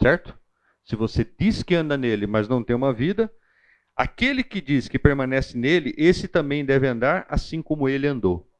[0.00, 0.36] Certo?
[0.84, 3.30] Se você diz que anda nele, mas não tem uma vida,
[3.94, 8.50] aquele que diz que permanece nele, esse também deve andar assim como ele andou.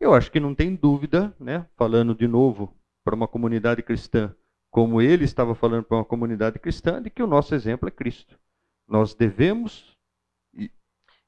[0.00, 1.68] Eu acho que não tem dúvida, né?
[1.76, 4.34] falando de novo para uma comunidade cristã,
[4.70, 8.38] como ele estava falando para uma comunidade cristã, de que o nosso exemplo é Cristo.
[8.88, 9.96] Nós devemos.
[10.54, 10.70] E,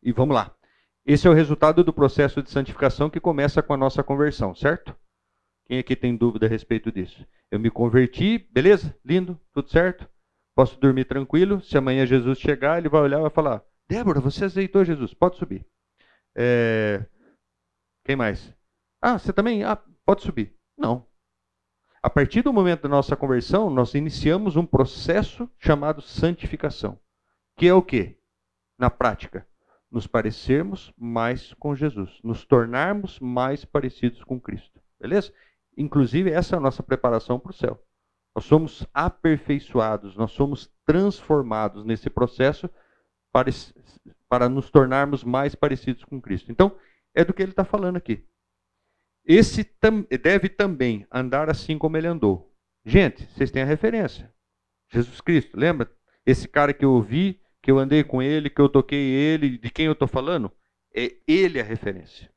[0.02, 0.54] e vamos lá.
[1.06, 4.96] Esse é o resultado do processo de santificação que começa com a nossa conversão, certo?
[5.66, 7.26] Quem aqui tem dúvida a respeito disso?
[7.50, 8.96] Eu me converti, beleza?
[9.04, 10.08] Lindo, tudo certo?
[10.54, 11.60] Posso dormir tranquilo.
[11.62, 15.36] Se amanhã Jesus chegar, ele vai olhar e vai falar: Débora, você aceitou Jesus, pode
[15.36, 15.66] subir.
[16.34, 17.04] É...
[18.04, 18.54] Quem mais?
[19.00, 19.62] Ah, você também?
[19.62, 19.76] Ah,
[20.06, 20.56] pode subir.
[20.76, 21.06] Não.
[22.02, 26.98] A partir do momento da nossa conversão, nós iniciamos um processo chamado santificação.
[27.56, 28.18] Que é o quê?
[28.78, 29.46] Na prática,
[29.94, 34.82] nos parecermos mais com Jesus, nos tornarmos mais parecidos com Cristo.
[35.00, 35.32] Beleza?
[35.76, 37.80] Inclusive, essa é a nossa preparação para o céu.
[38.34, 42.68] Nós somos aperfeiçoados, nós somos transformados nesse processo
[43.32, 43.48] para,
[44.28, 46.50] para nos tornarmos mais parecidos com Cristo.
[46.50, 46.76] Então,
[47.14, 48.26] é do que ele está falando aqui.
[49.24, 52.52] Esse tam, deve também andar assim como ele andou.
[52.84, 54.34] Gente, vocês têm a referência.
[54.90, 55.88] Jesus Cristo, lembra?
[56.26, 59.70] Esse cara que eu ouvi, que eu andei com ele, que eu toquei ele, de
[59.70, 60.52] quem eu estou falando?
[60.94, 62.30] É ele a referência.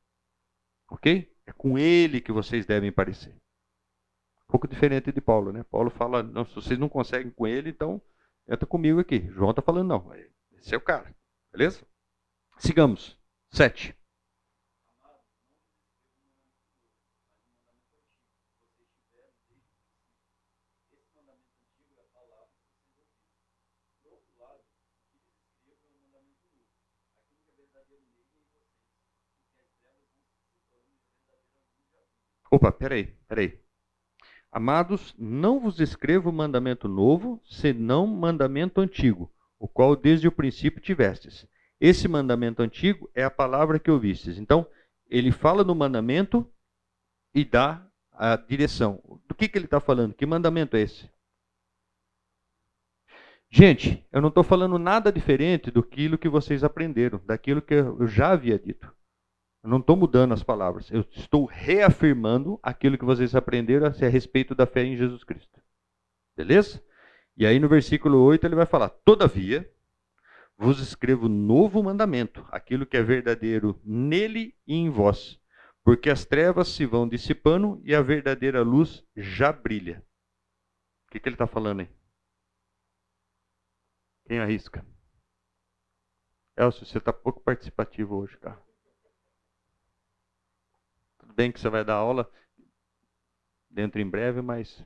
[0.90, 1.30] Ok?
[1.44, 3.36] É com ele que vocês devem parecer.
[4.48, 5.62] pouco diferente de Paulo, né?
[5.64, 8.00] Paulo fala, não, se vocês não conseguem com ele, então
[8.48, 9.28] entra comigo aqui.
[9.30, 10.10] João está falando, não,
[10.56, 11.14] esse é o cara,
[11.52, 11.86] beleza?
[12.58, 13.20] Sigamos.
[13.52, 13.94] Sete.
[32.50, 33.58] Opa, peraí, peraí.
[34.50, 41.46] Amados, não vos escrevo mandamento novo, senão mandamento antigo, o qual desde o princípio tivestes.
[41.78, 44.38] Esse mandamento antigo é a palavra que ouvistes.
[44.38, 44.66] Então,
[45.08, 46.50] ele fala no mandamento
[47.34, 49.02] e dá a direção.
[49.28, 50.14] Do que, que ele está falando?
[50.14, 51.08] Que mandamento é esse?
[53.50, 58.32] Gente, eu não estou falando nada diferente do que vocês aprenderam, daquilo que eu já
[58.32, 58.92] havia dito.
[59.68, 60.90] Eu não estou mudando as palavras.
[60.90, 65.60] Eu estou reafirmando aquilo que vocês aprenderam a respeito da fé em Jesus Cristo.
[66.34, 66.82] Beleza?
[67.36, 69.70] E aí no versículo 8 ele vai falar: Todavia,
[70.56, 75.38] vos escrevo novo mandamento, aquilo que é verdadeiro nele e em vós,
[75.84, 80.02] porque as trevas se vão dissipando e a verdadeira luz já brilha.
[81.06, 81.90] O que, que ele está falando aí?
[84.26, 84.82] Quem arrisca?
[86.56, 88.66] Elcio, você está pouco participativo hoje, cara
[91.38, 92.28] bem que você vai dar aula
[93.70, 94.84] dentro em breve, mas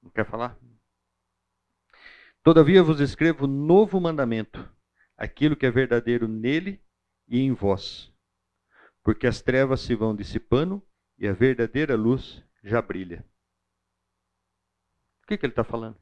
[0.00, 0.56] não quer falar?
[2.40, 4.72] Todavia vos escrevo novo mandamento,
[5.16, 6.80] aquilo que é verdadeiro nele
[7.26, 8.14] e em vós,
[9.02, 10.80] porque as trevas se vão dissipando
[11.18, 13.26] e a verdadeira luz já brilha.
[15.24, 16.00] O que, que ele está falando?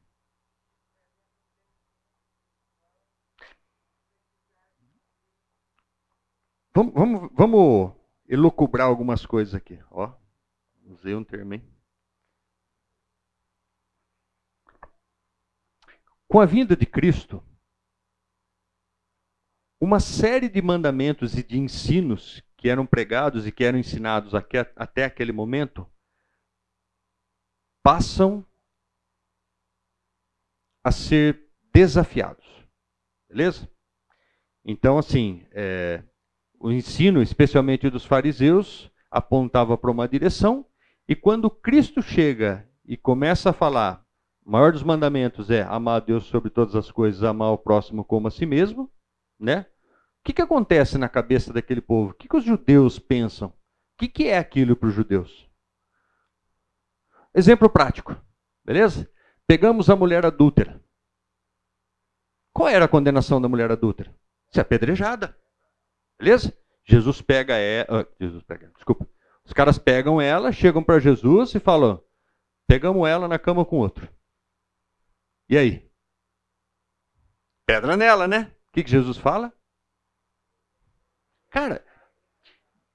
[6.71, 7.97] Vamos, vamos, vamos
[8.27, 9.79] elocubrar algumas coisas aqui.
[9.89, 10.13] Ó,
[10.85, 11.63] usei um termo, hein?
[16.27, 17.41] Com a vinda de Cristo,
[19.79, 25.05] uma série de mandamentos e de ensinos que eram pregados e que eram ensinados até
[25.05, 25.89] aquele momento
[27.83, 28.45] passam
[30.83, 32.45] a ser desafiados.
[33.29, 33.69] Beleza?
[34.65, 36.03] Então, assim, é,
[36.59, 40.65] o ensino, especialmente dos fariseus, apontava para uma direção,
[41.07, 44.03] e quando Cristo chega e começa a falar,
[44.45, 48.03] o maior dos mandamentos é amar a Deus sobre todas as coisas, amar o próximo
[48.03, 48.91] como a si mesmo,
[49.39, 49.65] né?
[50.19, 52.11] O que, que acontece na cabeça daquele povo?
[52.11, 53.49] O que, que os judeus pensam?
[53.49, 53.53] O
[53.97, 55.49] que, que é aquilo para os judeus?
[57.33, 58.15] Exemplo prático,
[58.65, 59.09] beleza?
[59.45, 60.81] Pegamos a mulher adúltera.
[62.51, 64.13] Qual era a condenação da mulher adúltera?
[64.49, 65.37] Ser apedrejada.
[66.19, 66.57] Beleza?
[66.85, 68.01] Jesus pega ela.
[68.01, 69.07] Ah, Jesus pega, desculpa.
[69.43, 72.03] Os caras pegam ela, chegam para Jesus e falam:
[72.67, 74.09] pegamos ela na cama com outro.
[75.49, 75.89] E aí?
[77.65, 78.51] Pedra nela, né?
[78.69, 79.53] O que, que Jesus fala?
[81.49, 81.83] Cara,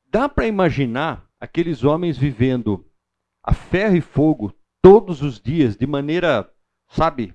[0.06, 2.90] dá para imaginar aqueles homens vivendo
[3.42, 6.52] a ferro e fogo todos os dias, de maneira,
[6.88, 7.34] sabe,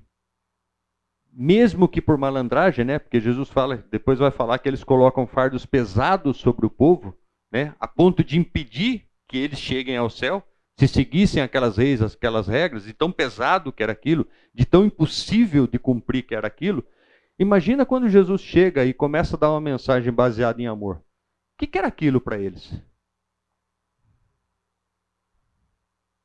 [1.40, 2.98] mesmo que por malandragem, né?
[2.98, 7.16] Porque Jesus fala, depois vai falar que eles colocam fardos pesados sobre o povo,
[7.52, 7.76] né?
[7.80, 10.44] A ponto de impedir que eles cheguem ao céu,
[10.80, 15.68] se seguissem aquelas leis, aquelas regras, de tão pesado que era aquilo, de tão impossível
[15.68, 16.84] de cumprir que era aquilo.
[17.38, 20.96] Imagina quando Jesus chega e começa a dar uma mensagem baseada em amor.
[20.96, 21.04] O
[21.60, 22.74] que, que era aquilo para eles?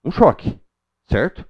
[0.02, 0.58] Um choque,
[1.06, 1.46] certo?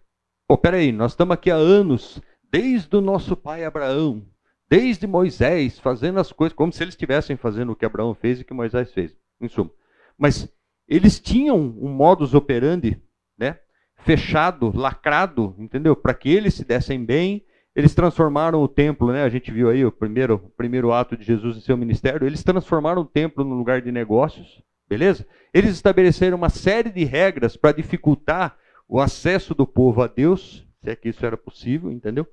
[0.48, 2.20] Pô, peraí, nós estamos aqui há anos
[2.52, 4.22] desde o nosso pai Abraão,
[4.68, 8.44] desde Moisés, fazendo as coisas como se eles estivessem fazendo o que Abraão fez e
[8.44, 9.70] que Moisés fez, em suma.
[10.18, 10.52] Mas
[10.86, 13.00] eles tinham um modus operandi,
[13.38, 13.58] né,
[14.04, 15.96] fechado, lacrado, entendeu?
[15.96, 17.42] Para que eles se dessem bem,
[17.74, 19.22] eles transformaram o templo, né?
[19.22, 22.26] A gente viu aí o primeiro, o primeiro ato de Jesus em seu ministério.
[22.26, 25.26] Eles transformaram o templo num lugar de negócios, beleza?
[25.54, 30.90] Eles estabeleceram uma série de regras para dificultar o acesso do povo a Deus, se
[30.90, 32.26] é que isso era possível, entendeu?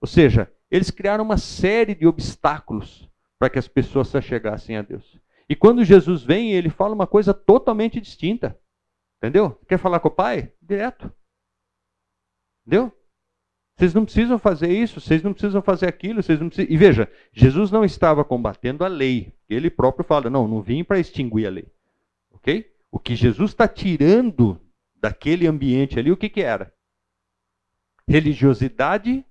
[0.00, 4.82] Ou seja, eles criaram uma série de obstáculos para que as pessoas se chegassem a
[4.82, 5.18] Deus.
[5.48, 8.58] E quando Jesus vem, ele fala uma coisa totalmente distinta.
[9.18, 9.58] Entendeu?
[9.68, 10.52] Quer falar com o pai?
[10.60, 11.12] Direto.
[12.66, 12.92] Entendeu?
[13.76, 16.72] Vocês não precisam fazer isso, vocês não precisam fazer aquilo, vocês não precisam...
[16.72, 19.34] E veja, Jesus não estava combatendo a lei.
[19.48, 21.70] Ele próprio fala, não, não vim para extinguir a lei.
[22.30, 22.72] Ok?
[22.90, 24.58] O que Jesus está tirando
[24.96, 26.72] daquele ambiente ali, o que, que era?
[28.08, 29.24] Religiosidade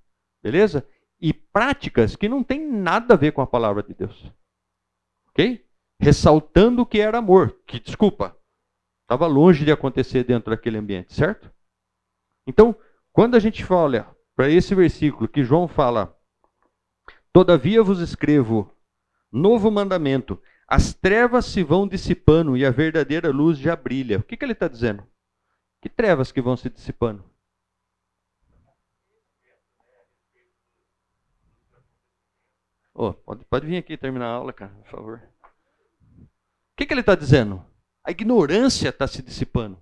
[0.46, 0.86] Beleza?
[1.20, 4.32] E práticas que não tem nada a ver com a palavra de Deus.
[5.30, 5.66] Ok?
[5.98, 8.38] Ressaltando o que era amor, que, desculpa,
[9.02, 11.50] estava longe de acontecer dentro daquele ambiente, certo?
[12.46, 12.76] Então,
[13.12, 16.16] quando a gente olha para esse versículo que João fala,
[17.32, 18.72] todavia vos escrevo
[19.32, 24.20] novo mandamento, as trevas se vão dissipando e a verdadeira luz já brilha.
[24.20, 25.04] O que, que ele está dizendo?
[25.82, 27.24] Que trevas que vão se dissipando?
[32.98, 35.22] Oh, pode, pode vir aqui terminar a aula, cara, por favor.
[36.18, 36.26] O
[36.78, 37.62] que, que ele está dizendo?
[38.02, 39.78] A ignorância está se dissipando.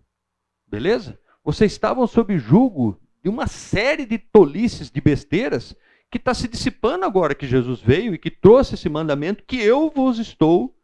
[0.66, 1.16] Beleza?
[1.44, 5.76] Vocês estavam sob julgo de uma série de tolices, de besteiras,
[6.10, 9.90] que está se dissipando agora que Jesus veio e que trouxe esse mandamento que eu
[9.90, 10.76] vos estou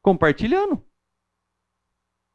[0.00, 0.82] compartilhando.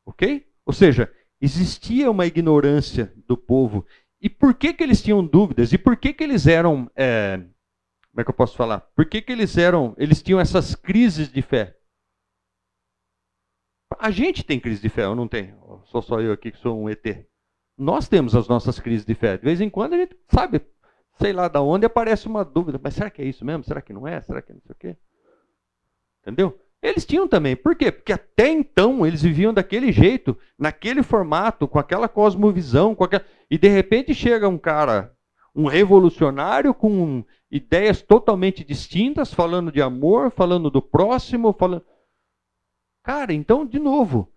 [0.06, 0.48] Ok?
[0.64, 3.84] Ou seja, existia uma ignorância do povo.
[4.22, 5.74] E por que, que eles tinham dúvidas?
[5.74, 6.90] E por que, que eles eram.
[6.96, 7.44] É,
[8.20, 8.82] como é que eu posso falar?
[8.82, 9.96] Por que, que eles eram.
[9.98, 11.78] Eles tinham essas crises de fé?
[13.98, 15.56] A gente tem crise de fé, ou não tem?
[15.86, 17.02] Sou só eu aqui que sou um ET.
[17.78, 19.38] Nós temos as nossas crises de fé.
[19.38, 20.62] De vez em quando a gente sabe,
[21.18, 22.78] sei lá da onde aparece uma dúvida.
[22.84, 23.64] Mas será que é isso mesmo?
[23.64, 24.22] Será que não é?
[24.22, 24.98] Será que não sei o quê?
[26.22, 26.60] Entendeu?
[26.82, 27.56] Eles tinham também.
[27.56, 27.90] Por quê?
[27.90, 33.26] Porque até então eles viviam daquele jeito, naquele formato, com aquela cosmovisão, com aquela...
[33.50, 35.16] e de repente chega um cara,
[35.60, 41.86] um revolucionário com ideias totalmente distintas, falando de amor, falando do próximo, falando.
[43.04, 44.32] Cara, então, de novo,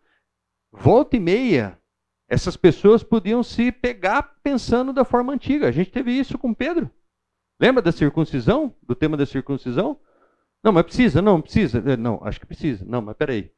[0.73, 1.79] volta e meia,
[2.27, 5.69] essas pessoas podiam se pegar pensando da forma antiga.
[5.69, 6.91] A gente teve isso com Pedro.
[7.61, 8.75] Lembra da circuncisão?
[8.83, 10.01] Do tema da circuncisão?
[10.63, 11.79] Não, mas precisa, não, precisa.
[11.79, 12.85] É, não, acho que precisa.
[12.85, 13.53] Não, mas peraí.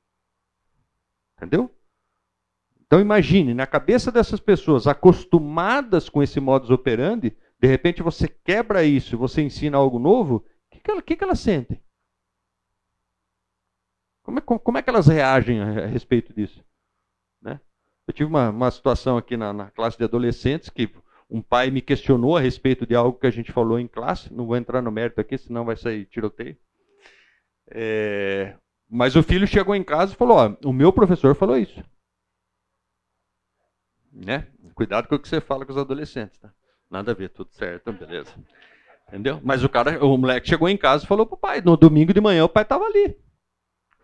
[1.37, 1.71] Entendeu?
[2.87, 7.35] Então imagine, na cabeça dessas pessoas acostumadas com esse modus operandi,
[7.65, 11.41] de repente você quebra isso, você ensina algo novo, o que, que, que, que elas
[11.41, 11.83] sentem?
[14.23, 16.63] Como é, como é, que elas reagem a, a respeito disso?
[17.41, 17.59] Né?
[18.07, 20.95] Eu tive uma, uma situação aqui na, na, classe de adolescentes que
[21.31, 24.31] um pai me questionou a respeito de algo que a gente falou em classe.
[24.31, 26.59] Não vou entrar no mérito aqui, senão vai sair tiroteio.
[27.69, 28.59] É,
[28.91, 31.83] mas o filho chegou em casa e falou: ó, o meu professor falou isso.
[34.13, 34.49] Né?
[34.75, 36.53] Cuidado com o que você fala com os adolescentes, tá?
[36.91, 38.33] Nada a ver, tudo certo, beleza.
[39.09, 39.41] Entendeu?
[39.43, 42.21] Mas o cara, o moleque chegou em casa e falou pro pai, no domingo de
[42.21, 43.17] manhã o pai tava ali.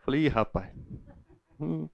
[0.05, 0.72] Falei, Ih, rapaz.
[1.59, 1.89] Hum.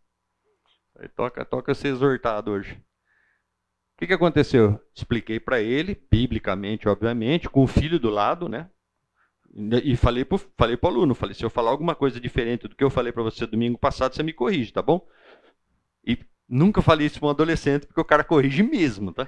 [0.98, 2.74] Aí toca, toca ser exortado hoje.
[2.74, 4.80] O que, que aconteceu?
[4.94, 8.68] Expliquei para ele, biblicamente, obviamente, com o filho do lado, né?
[9.82, 12.84] E falei para falei o aluno, falei, se eu falar alguma coisa diferente do que
[12.84, 15.06] eu falei para você domingo passado, você me corrige, tá bom?
[16.06, 19.26] E nunca falei isso para um adolescente, porque o cara corrige mesmo, tá?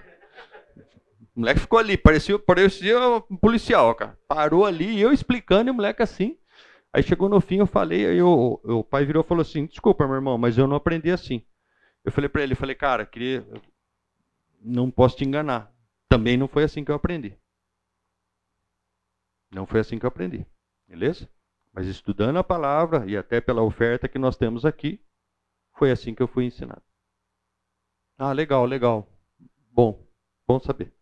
[1.39, 2.99] O moleque ficou ali, parecia, parecia
[3.31, 4.19] um policial, cara.
[4.27, 6.37] Parou ali, eu explicando e o moleque assim.
[6.93, 10.05] Aí chegou no fim, eu falei, aí o, o pai virou e falou assim, desculpa,
[10.05, 11.47] meu irmão, mas eu não aprendi assim.
[12.05, 13.47] Eu falei para ele, falei, cara, queria,
[14.61, 15.73] não posso te enganar.
[16.09, 17.39] Também não foi assim que eu aprendi.
[19.49, 20.45] Não foi assim que eu aprendi.
[20.89, 21.31] Beleza?
[21.73, 25.01] Mas estudando a palavra e até pela oferta que nós temos aqui,
[25.77, 26.83] foi assim que eu fui ensinado.
[28.19, 29.09] Ah, legal, legal.
[29.71, 30.05] Bom,
[30.45, 30.98] bom saber.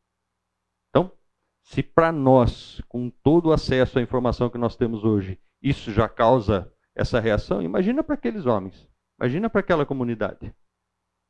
[1.67, 6.09] Se para nós, com todo o acesso à informação que nós temos hoje, isso já
[6.09, 8.89] causa essa reação, imagina para aqueles homens.
[9.19, 10.55] Imagina para aquela comunidade.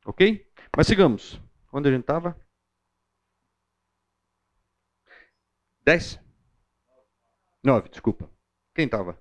[0.05, 0.47] Ok?
[0.75, 1.41] Mas sigamos.
[1.73, 2.39] Onde a gente estava?
[5.83, 6.19] 10?
[7.63, 8.29] Nove, desculpa.
[8.75, 9.19] Quem estava?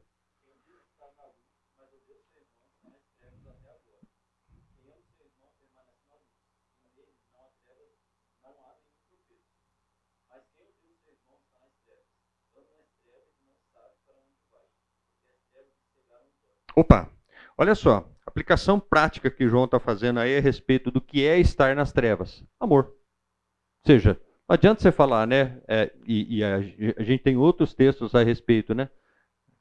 [16.78, 17.10] Opa,
[17.56, 21.74] olha só, aplicação prática que João está fazendo aí a respeito do que é estar
[21.74, 22.44] nas trevas.
[22.60, 22.84] Amor.
[22.84, 25.62] Ou seja, não adianta você falar, né?
[25.66, 26.56] É, e, e a,
[26.98, 28.90] a, gente tem outros textos a respeito, né?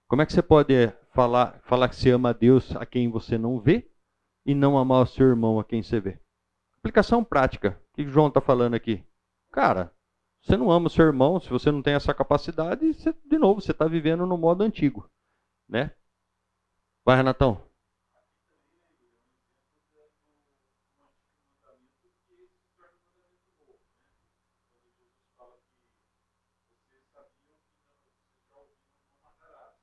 [0.10, 0.74] Como é que você pode
[1.14, 3.90] falar, falar que você ama a Deus a quem você não vê
[4.46, 6.20] e não amar o seu irmão a quem você vê?
[6.78, 7.82] Aplicação prática.
[7.94, 9.02] O que João está falando aqui?
[9.54, 9.90] Cara,
[10.42, 13.62] você não ama o seu irmão, se você não tem essa capacidade, você, de novo,
[13.62, 15.10] você está vivendo no modo antigo,
[15.68, 15.92] né?
[17.06, 17.62] Vai, Renatão.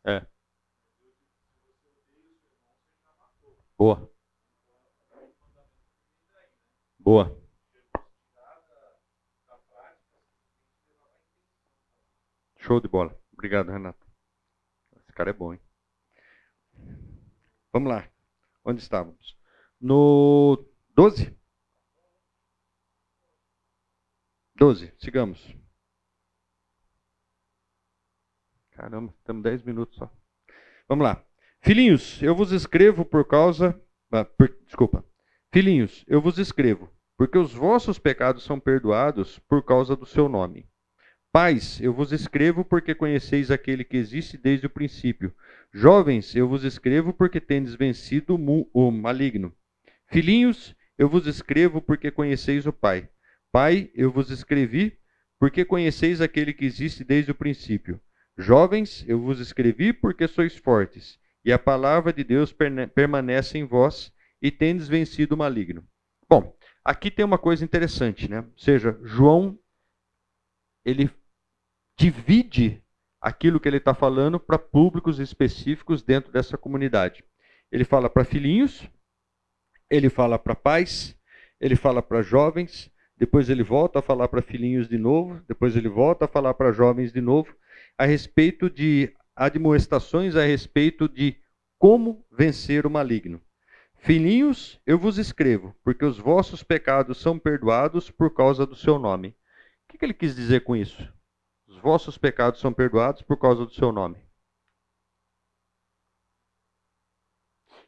[0.05, 0.27] É.
[3.77, 4.11] Boa.
[6.99, 7.37] Boa.
[12.59, 13.15] Show de bola.
[13.33, 14.07] Obrigado, Renato.
[14.97, 15.61] Esse cara é bom, hein?
[17.73, 18.09] Vamos lá.
[18.65, 19.37] Onde estávamos?
[19.81, 20.65] No
[20.95, 21.35] 12?
[24.55, 25.57] 12, sigamos.
[28.73, 30.11] Caramba, estamos 10 minutos só.
[30.89, 31.25] Vamos lá.
[31.61, 33.81] Filhinhos, eu vos escrevo por causa.
[34.13, 35.05] Ah, por, desculpa.
[35.53, 40.69] Filhinhos, eu vos escrevo, porque os vossos pecados são perdoados por causa do seu nome.
[41.33, 45.35] Pais, eu vos escrevo porque conheceis aquele que existe desde o princípio.
[45.73, 49.51] Jovens, eu vos escrevo porque tendes vencido o maligno.
[50.09, 53.09] Filhinhos, eu vos escrevo porque conheceis o Pai.
[53.51, 54.99] Pai, eu vos escrevi
[55.39, 57.99] porque conheceis aquele que existe desde o princípio.
[58.37, 62.55] Jovens, eu vos escrevi porque sois fortes, e a palavra de Deus
[62.95, 65.83] permanece em vós, e tendes vencido o maligno.
[66.29, 66.55] Bom,
[66.85, 68.41] aqui tem uma coisa interessante, né?
[68.41, 69.59] Ou seja, João,
[70.85, 71.11] ele
[71.97, 72.83] divide
[73.21, 77.25] aquilo que ele está falando para públicos específicos dentro dessa comunidade.
[77.71, 78.89] Ele fala para filhinhos,
[79.89, 81.17] ele fala para pais,
[81.61, 85.89] ele fala para jovens, depois ele volta a falar para filhinhos de novo, depois ele
[85.89, 87.55] volta a falar para jovens de novo,
[87.97, 91.37] a respeito de admoestações a respeito de
[91.79, 93.41] como vencer o maligno.
[93.97, 99.29] Filhinhos, eu vos escrevo, porque os vossos pecados são perdoados por causa do seu nome.
[99.85, 101.09] O que ele quis dizer com isso?
[101.83, 104.25] Os vossos pecados são perdoados por causa do seu nome.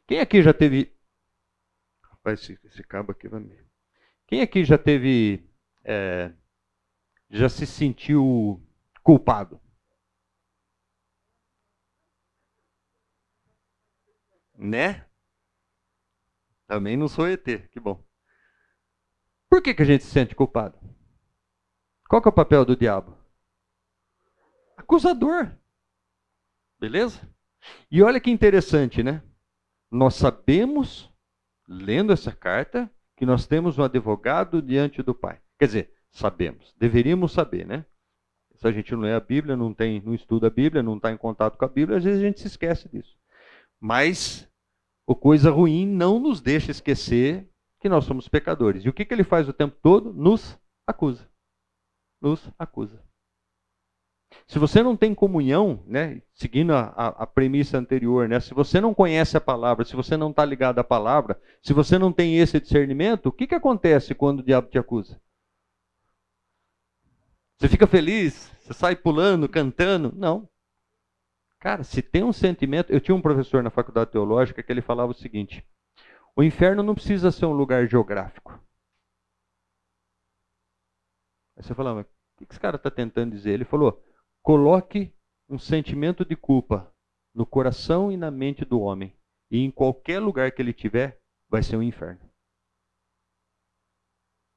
[0.05, 0.93] Quem aqui já teve.
[2.03, 3.57] Rapaz, esse, esse cabo aqui vai me.
[4.27, 5.49] Quem aqui já teve.
[5.81, 6.33] É...
[7.29, 8.61] já se sentiu
[9.01, 9.61] culpado?
[14.55, 15.09] Né?
[16.67, 18.05] Também não sou ET, que bom.
[19.49, 20.77] Por que, que a gente se sente culpado?
[22.09, 23.24] Qual é o papel do diabo?
[24.77, 25.51] Acusador.
[26.79, 27.21] Beleza?
[27.89, 29.23] E olha que interessante, né?
[29.89, 31.11] Nós sabemos,
[31.67, 35.39] lendo essa carta, que nós temos um advogado diante do Pai.
[35.57, 37.85] Quer dizer, sabemos, deveríamos saber, né?
[38.55, 41.11] Se a gente não lê a Bíblia, não, tem, não estuda a Bíblia, não está
[41.11, 43.17] em contato com a Bíblia, às vezes a gente se esquece disso.
[43.79, 44.49] Mas
[45.05, 47.49] o coisa ruim não nos deixa esquecer
[47.79, 48.83] que nós somos pecadores.
[48.83, 50.13] E o que, que ele faz o tempo todo?
[50.13, 50.57] Nos
[50.87, 51.29] acusa.
[52.21, 53.03] Nos acusa.
[54.47, 58.93] Se você não tem comunhão, né, seguindo a, a, premissa anterior, né, se você não
[58.93, 62.59] conhece a palavra, se você não está ligado à palavra, se você não tem esse
[62.59, 65.19] discernimento, o que, que acontece quando o diabo te acusa?
[67.57, 68.51] Você fica feliz?
[68.59, 70.13] Você sai pulando, cantando?
[70.15, 70.47] Não.
[71.59, 72.91] Cara, se tem um sentimento.
[72.91, 75.65] Eu tinha um professor na faculdade teológica que ele falava o seguinte:
[76.35, 78.61] o inferno não precisa ser um lugar geográfico.
[81.57, 82.05] Aí você falava, o
[82.37, 83.51] que esse cara está tentando dizer?
[83.51, 84.04] Ele falou:
[84.45, 85.11] coloque
[85.49, 86.93] um sentimento de culpa
[87.33, 89.11] no coração e na mente do homem.
[89.49, 91.19] E em qualquer lugar que ele tiver,
[91.49, 92.31] vai ser um inferno.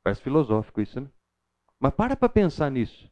[0.04, 1.10] Parece filosófico isso, né?
[1.80, 3.10] Mas para para pensar nisso.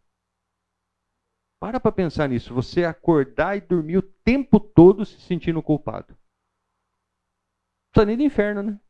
[1.59, 2.53] Para para pensar nisso.
[2.53, 6.13] Você acordar e dormir o tempo todo se sentindo culpado.
[6.13, 8.81] Não precisa nem do inferno, né?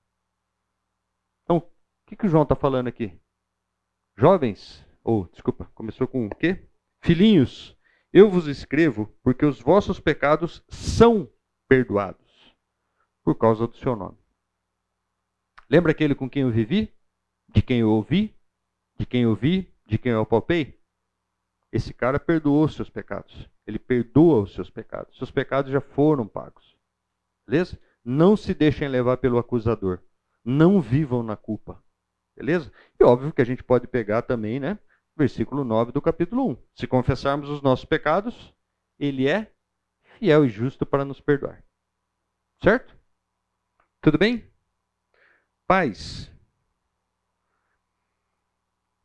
[1.44, 1.72] Então, o
[2.08, 3.16] que, que o João está falando aqui?
[4.16, 6.68] Jovens, ou, oh, desculpa, começou com o quê?
[7.04, 7.75] Filhinhos,
[8.16, 11.30] eu vos escrevo porque os vossos pecados são
[11.68, 12.56] perdoados
[13.22, 14.16] por causa do seu nome.
[15.68, 16.90] Lembra aquele com quem eu vivi?
[17.46, 18.34] De quem eu ouvi?
[18.98, 19.70] De quem eu vi?
[19.86, 20.80] De quem eu apalpei?
[21.70, 23.50] Esse cara perdoou os seus pecados.
[23.66, 25.14] Ele perdoa os seus pecados.
[25.18, 26.74] Seus pecados já foram pagos.
[27.46, 27.78] Beleza?
[28.02, 30.00] Não se deixem levar pelo acusador.
[30.42, 31.84] Não vivam na culpa.
[32.34, 32.72] Beleza?
[32.98, 34.78] E óbvio que a gente pode pegar também, né?
[35.16, 36.62] Versículo 9 do capítulo 1.
[36.74, 38.54] Se confessarmos os nossos pecados,
[38.98, 39.50] ele é
[40.18, 41.64] fiel e justo para nos perdoar.
[42.62, 42.94] Certo?
[44.00, 44.50] Tudo bem?
[45.66, 46.30] Paz.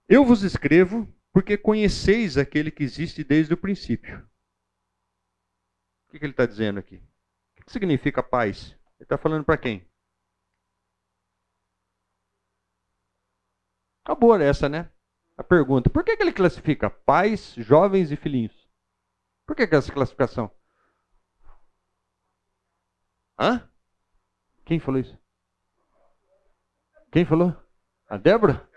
[0.08, 4.30] Eu vos escrevo porque conheceis aquele que existe desde o princípio.
[6.08, 6.98] O que ele está dizendo aqui?
[7.58, 8.72] O que significa paz?
[8.98, 9.90] Ele está falando para quem?
[14.04, 14.92] Acabou essa, né?
[15.42, 15.90] A pergunta.
[15.90, 18.54] Por que, que ele classifica pais, jovens e filhinhos?
[19.48, 20.52] Por que, que essa classificação?
[23.40, 23.68] Hã?
[24.64, 25.18] Quem falou isso?
[27.12, 27.58] Quem falou?
[28.08, 28.70] A Débora?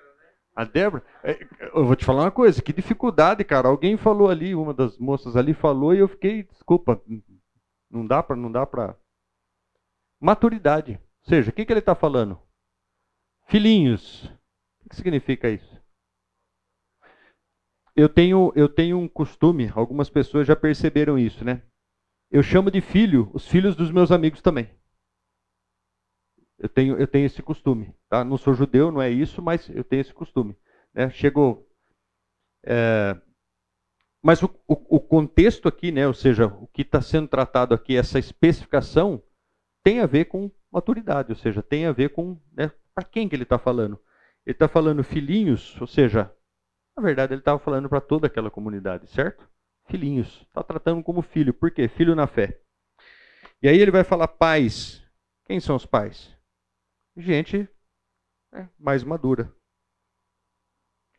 [0.56, 3.68] A Débora, é, eu vou te falar uma coisa, que dificuldade, cara.
[3.68, 6.98] Alguém falou ali, uma das moças ali falou e eu fiquei, desculpa,
[7.90, 8.96] não dá para, não dá para.
[10.18, 10.98] Maturidade.
[11.24, 12.40] Ou seja, o que, que ele está falando?
[13.48, 14.24] Filhinhos.
[14.82, 15.83] O que significa isso?
[17.96, 21.62] Eu tenho, eu tenho um costume, algumas pessoas já perceberam isso, né?
[22.30, 24.68] Eu chamo de filho os filhos dos meus amigos também.
[26.58, 27.94] Eu tenho, eu tenho esse costume.
[28.08, 28.24] Tá?
[28.24, 30.56] Não sou judeu, não é isso, mas eu tenho esse costume.
[30.92, 31.10] Né?
[31.10, 31.68] Chegou
[32.64, 33.20] É,
[34.24, 37.94] mas o, o, o, contexto aqui, né, ou seja, o que está sendo tratado aqui,
[37.94, 39.22] essa especificação,
[39.82, 43.36] tem a ver com maturidade, ou seja, tem a ver com né, para quem que
[43.36, 44.00] ele está falando.
[44.46, 46.34] Ele está falando filhinhos, ou seja,
[46.96, 49.48] na verdade ele estava falando para toda aquela comunidade, certo?
[49.86, 51.88] Filhinhos, está tratando como filho, por quê?
[51.88, 52.60] Filho na fé.
[53.62, 55.02] E aí ele vai falar pais.
[55.44, 56.34] Quem são os pais?
[57.16, 57.68] Gente
[58.52, 59.54] né, mais madura.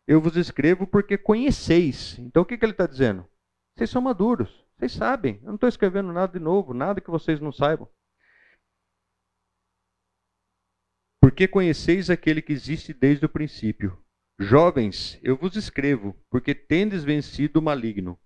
[0.07, 2.18] Eu vos escrevo porque conheceis.
[2.19, 3.27] Então o que, que ele está dizendo?
[3.76, 5.39] Vocês são maduros, vocês sabem.
[5.41, 7.89] Eu não estou escrevendo nada de novo, nada que vocês não saibam.
[11.22, 14.05] Porque conheceis aquele que existe desde o princípio.
[14.38, 18.20] Jovens, eu vos escrevo, porque tendes vencido o maligno.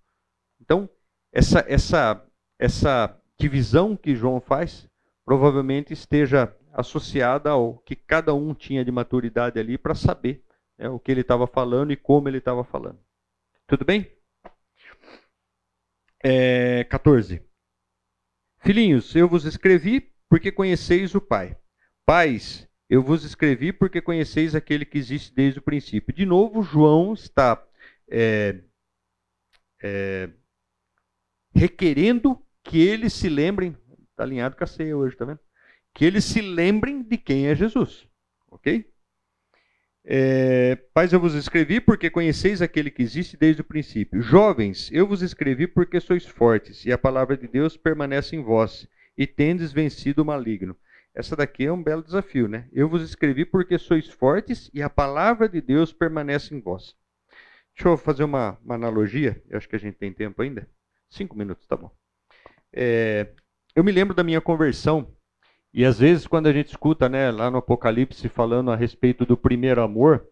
[0.60, 0.88] Então,
[1.32, 2.26] essa, essa,
[2.58, 4.88] essa divisão que João faz
[5.24, 10.44] provavelmente esteja associada ao que cada um tinha de maturidade ali para saber
[10.76, 12.98] né, o que ele estava falando e como ele estava falando.
[13.66, 14.10] Tudo bem?
[16.22, 17.42] É, 14.
[18.58, 21.56] Filhinhos, eu vos escrevi porque conheceis o Pai.
[22.04, 26.12] Pais, eu vos escrevi porque conheceis aquele que existe desde o princípio.
[26.12, 27.64] De novo, João está
[28.10, 28.58] é,
[29.80, 30.28] é,
[31.54, 33.76] requerendo que eles se lembrem,
[34.10, 35.38] está alinhado com a ceia hoje, tá vendo?
[35.94, 38.08] Que eles se lembrem de quem é Jesus,
[38.50, 38.84] ok?
[40.04, 44.20] É, Pais, eu vos escrevi porque conheceis aquele que existe desde o princípio.
[44.20, 48.88] Jovens, eu vos escrevi porque sois fortes, e a palavra de Deus permanece em vós,
[49.16, 50.76] e tendes vencido o maligno.
[51.14, 52.68] Essa daqui é um belo desafio, né?
[52.72, 56.94] Eu vos escrevi porque sois fortes, e a palavra de Deus permanece em vós.
[57.74, 60.68] Deixa eu fazer uma, uma analogia, eu acho que a gente tem tempo ainda.
[61.08, 61.90] Cinco minutos, tá bom.
[62.72, 63.32] É,
[63.74, 65.12] eu me lembro da minha conversão
[65.72, 69.36] e às vezes, quando a gente escuta né, lá no Apocalipse falando a respeito do
[69.36, 70.26] primeiro amor,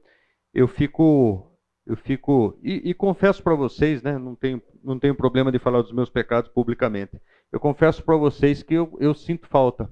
[0.53, 1.45] eu fico.
[1.87, 2.59] Eu fico.
[2.63, 6.11] E, e confesso para vocês, né, não, tenho, não tenho problema de falar dos meus
[6.11, 7.21] pecados publicamente.
[7.53, 9.91] Eu confesso para vocês que eu, eu sinto falta.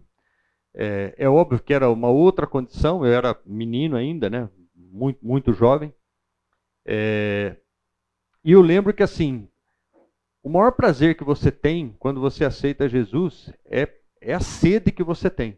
[0.77, 5.53] É, é, óbvio que era uma outra condição, eu era menino ainda, né, muito, muito
[5.53, 5.93] jovem.
[6.85, 7.57] É,
[8.45, 9.49] e eu lembro que assim,
[10.43, 13.87] o maior prazer que você tem quando você aceita Jesus é
[14.21, 15.57] é a sede que você tem.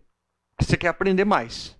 [0.60, 1.78] Você quer aprender mais.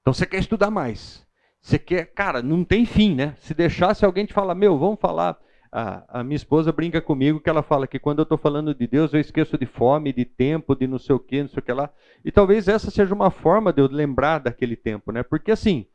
[0.00, 1.26] Então você quer estudar mais.
[1.60, 3.36] Você quer, cara, não tem fim, né?
[3.40, 5.38] Se deixasse alguém te falar, meu, vamos falar.
[5.72, 8.86] A, a minha esposa brinca comigo que ela fala que quando eu estou falando de
[8.86, 11.62] Deus eu esqueço de fome, de tempo, de não sei o que, não sei o
[11.62, 11.90] que lá.
[12.24, 15.22] E talvez essa seja uma forma de eu lembrar daquele tempo, né?
[15.22, 15.86] Porque assim,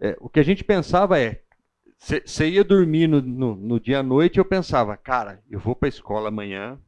[0.00, 1.42] é, o que a gente pensava é,
[1.98, 5.86] você ia dormir no, no, no, dia à noite eu pensava, cara, eu vou para
[5.86, 6.78] a escola amanhã.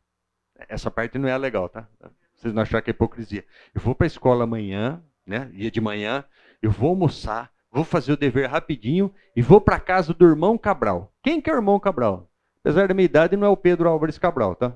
[0.69, 1.87] Essa parte não é legal, tá?
[2.35, 3.45] vocês não acharem que é hipocrisia.
[3.75, 5.51] Eu vou para a escola amanhã, né?
[5.55, 6.25] Dia de manhã,
[6.61, 11.13] eu vou almoçar, vou fazer o dever rapidinho e vou para casa do irmão Cabral.
[11.23, 12.32] Quem que é o irmão Cabral?
[12.65, 14.73] Apesar da minha idade, não é o Pedro Álvares Cabral, tá?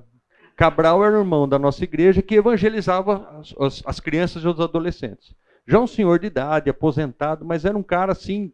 [0.57, 5.33] Cabral era irmão da nossa igreja que evangelizava as, as, as crianças e os adolescentes.
[5.65, 8.51] Já um senhor de idade, aposentado, mas era um cara assim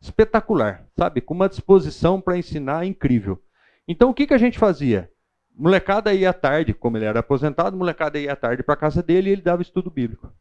[0.00, 1.20] espetacular, sabe?
[1.20, 3.42] Com uma disposição para ensinar incrível.
[3.88, 5.10] Então o que, que a gente fazia?
[5.56, 9.30] Molecada ia à tarde, como ele era aposentado, molecada ia à tarde para casa dele
[9.30, 10.32] e ele dava estudo bíblico.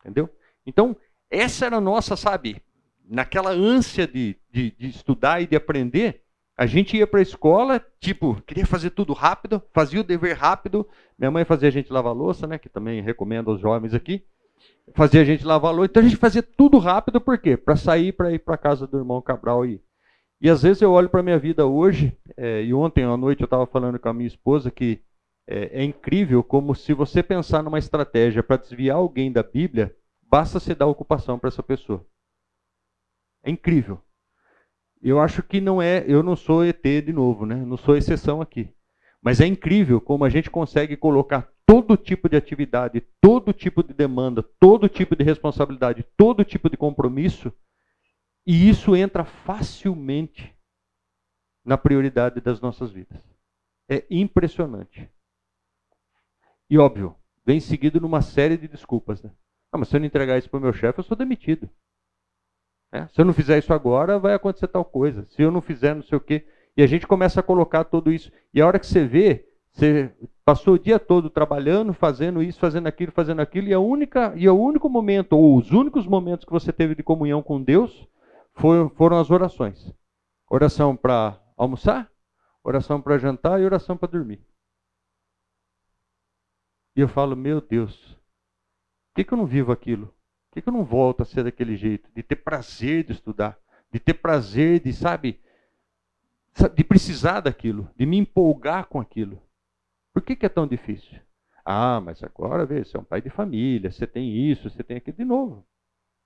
[0.00, 0.30] Entendeu?
[0.64, 0.96] Então,
[1.28, 2.62] essa era a nossa, sabe,
[3.04, 6.22] naquela ânsia de, de, de estudar e de aprender,
[6.60, 10.86] a gente ia para a escola, tipo, queria fazer tudo rápido, fazia o dever rápido.
[11.18, 12.58] Minha mãe fazia a gente lavar louça, né?
[12.58, 14.22] Que também recomendo aos jovens aqui.
[14.94, 15.86] Fazia a gente lavar louça.
[15.86, 17.56] Então a gente fazia tudo rápido, por quê?
[17.56, 19.80] Para sair para ir para casa do irmão Cabral e
[20.38, 23.46] e às vezes eu olho para minha vida hoje, é, e ontem à noite eu
[23.46, 25.02] estava falando com a minha esposa que
[25.46, 30.60] é, é incrível como se você pensar numa estratégia para desviar alguém da Bíblia, basta
[30.60, 32.06] se dar ocupação para essa pessoa.
[33.42, 33.98] É incrível.
[35.02, 37.56] Eu acho que não é, eu não sou ET de novo, né?
[37.56, 38.68] Não sou exceção aqui.
[39.22, 43.94] Mas é incrível como a gente consegue colocar todo tipo de atividade, todo tipo de
[43.94, 47.52] demanda, todo tipo de responsabilidade, todo tipo de compromisso
[48.46, 50.54] e isso entra facilmente
[51.64, 53.22] na prioridade das nossas vidas.
[53.88, 55.08] É impressionante.
[56.68, 57.14] E óbvio,
[57.44, 59.22] vem seguido numa série de desculpas.
[59.22, 59.30] Né?
[59.70, 61.68] Ah, mas se eu não entregar isso para o meu chefe, eu sou demitido.
[62.92, 63.06] É?
[63.08, 65.24] Se eu não fizer isso agora, vai acontecer tal coisa.
[65.28, 66.46] Se eu não fizer não sei o quê.
[66.76, 68.32] E a gente começa a colocar tudo isso.
[68.52, 70.12] E a hora que você vê, você
[70.44, 74.48] passou o dia todo trabalhando, fazendo isso, fazendo aquilo, fazendo aquilo, e a única e
[74.48, 78.08] o único momento, ou os únicos momentos que você teve de comunhão com Deus,
[78.54, 79.92] foram as orações.
[80.50, 82.10] Oração para almoçar,
[82.64, 84.44] oração para jantar e oração para dormir.
[86.96, 87.94] E eu falo, meu Deus,
[89.10, 90.12] por que, que eu não vivo aquilo?
[90.50, 92.10] Por que, que eu não volto a ser daquele jeito?
[92.12, 93.56] De ter prazer de estudar,
[93.92, 95.40] de ter prazer de, sabe,
[96.74, 99.40] de precisar daquilo, de me empolgar com aquilo.
[100.12, 101.20] Por que, que é tão difícil?
[101.64, 104.96] Ah, mas agora vê, você é um pai de família, você tem isso, você tem
[104.96, 105.16] aquilo.
[105.16, 105.64] De novo,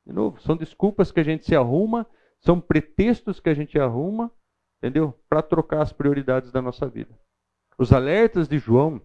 [0.06, 2.06] de novo, são desculpas que a gente se arruma,
[2.40, 4.32] são pretextos que a gente arruma,
[4.78, 5.18] entendeu?
[5.28, 7.18] Para trocar as prioridades da nossa vida.
[7.76, 9.02] Os alertas de João,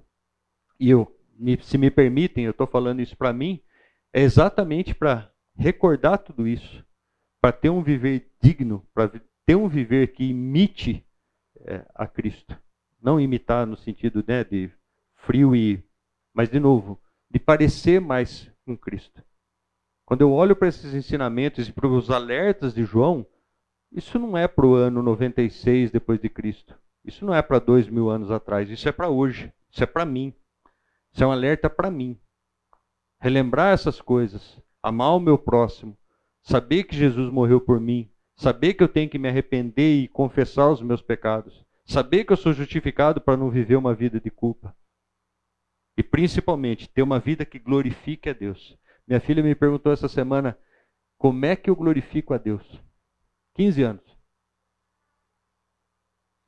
[0.80, 1.14] e eu,
[1.62, 3.62] se me permitem, eu estou falando isso para mim,
[4.14, 6.86] é exatamente para recordar tudo isso,
[7.42, 9.12] para ter um viver digno, para
[9.46, 11.06] ter um viver que imite
[11.62, 12.58] é, a Cristo.
[13.02, 14.72] Não imitar no sentido né, de
[15.16, 15.84] frio e.
[16.34, 17.00] Mas, de novo,
[17.30, 19.24] de parecer mais com Cristo.
[20.06, 23.26] Quando eu olho para esses ensinamentos e para os alertas de João,
[23.92, 26.78] isso não é para o ano 96 depois de Cristo.
[27.04, 28.70] Isso não é para dois mil anos atrás.
[28.70, 29.54] Isso é para hoje.
[29.72, 30.34] Isso é para mim.
[31.12, 32.20] Isso é um alerta para mim.
[33.22, 35.98] Relembrar essas coisas, amar o meu próximo,
[36.42, 40.70] saber que Jesus morreu por mim, saber que eu tenho que me arrepender e confessar
[40.70, 44.76] os meus pecados, saber que eu sou justificado para não viver uma vida de culpa.
[45.98, 48.78] E principalmente ter uma vida que glorifique a Deus.
[49.06, 50.58] Minha filha me perguntou essa semana
[51.18, 52.64] como é que eu glorifico a Deus.
[53.56, 54.18] 15 anos.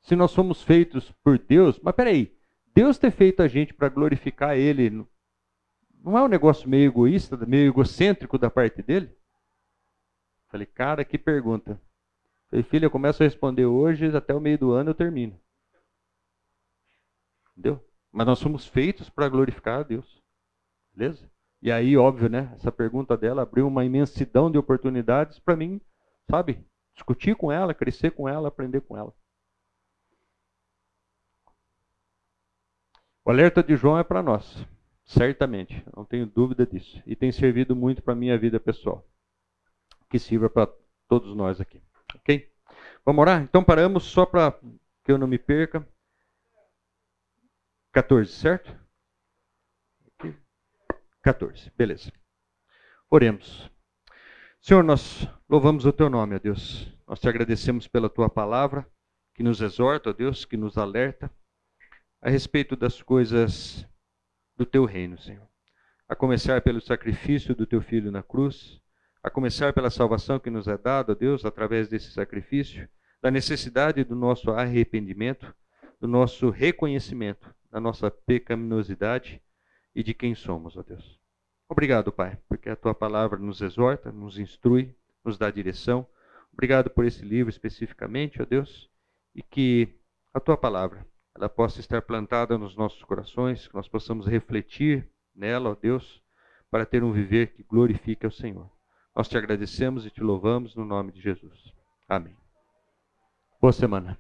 [0.02, 2.34] Se nós somos feitos por Deus, mas peraí,
[2.74, 5.06] Deus ter feito a gente para glorificar Ele,
[6.04, 9.16] não é um negócio meio egoísta, meio egocêntrico da parte dele?
[10.50, 11.80] Falei, cara, que pergunta.
[12.50, 15.40] Falei, filha, eu começo a responder hoje, até o meio do ano eu termino.
[17.52, 17.84] Entendeu?
[18.12, 20.22] Mas nós somos feitos para glorificar a Deus.
[20.94, 21.32] Beleza?
[21.62, 22.52] E aí, óbvio, né?
[22.56, 25.80] Essa pergunta dela abriu uma imensidão de oportunidades para mim,
[26.30, 26.66] sabe?
[26.94, 29.14] Discutir com ela, crescer com ela, aprender com ela.
[33.24, 34.66] O alerta de João é para nós,
[35.12, 37.02] certamente, não tenho dúvida disso.
[37.06, 39.06] E tem servido muito para a minha vida pessoal
[40.10, 40.72] que sirva para
[41.08, 41.82] todos nós aqui.
[42.16, 42.52] Ok?
[43.06, 43.42] Vamos orar?
[43.42, 44.52] Então paramos só para
[45.04, 45.88] que eu não me perca.
[47.94, 48.78] 14, certo?
[51.22, 52.12] 14, beleza.
[53.10, 53.70] Oremos.
[54.62, 56.94] Senhor, nós louvamos o teu nome, ó Deus.
[57.08, 58.88] Nós te agradecemos pela tua palavra,
[59.34, 61.32] que nos exorta, ó Deus, que nos alerta
[62.22, 63.88] a respeito das coisas
[64.62, 65.48] do teu reino, Senhor.
[66.08, 68.80] A começar pelo sacrifício do teu filho na cruz,
[69.24, 72.88] a começar pela salvação que nos é dada, Deus, através desse sacrifício,
[73.20, 75.52] da necessidade do nosso arrependimento,
[76.00, 79.42] do nosso reconhecimento da nossa pecaminosidade
[79.96, 81.20] e de quem somos, ó Deus.
[81.68, 84.94] Obrigado, Pai, porque a tua palavra nos exorta, nos instrui,
[85.26, 86.06] nos dá direção.
[86.54, 88.92] Obrigado por esse livro especificamente, ó Deus,
[89.34, 89.90] e que
[90.32, 91.04] a tua palavra
[91.36, 96.22] ela possa estar plantada nos nossos corações, que nós possamos refletir nela, ó Deus,
[96.70, 98.70] para ter um viver que glorifique ao Senhor.
[99.16, 101.74] Nós te agradecemos e te louvamos no nome de Jesus.
[102.08, 102.36] Amém.
[103.60, 104.18] Boa semana.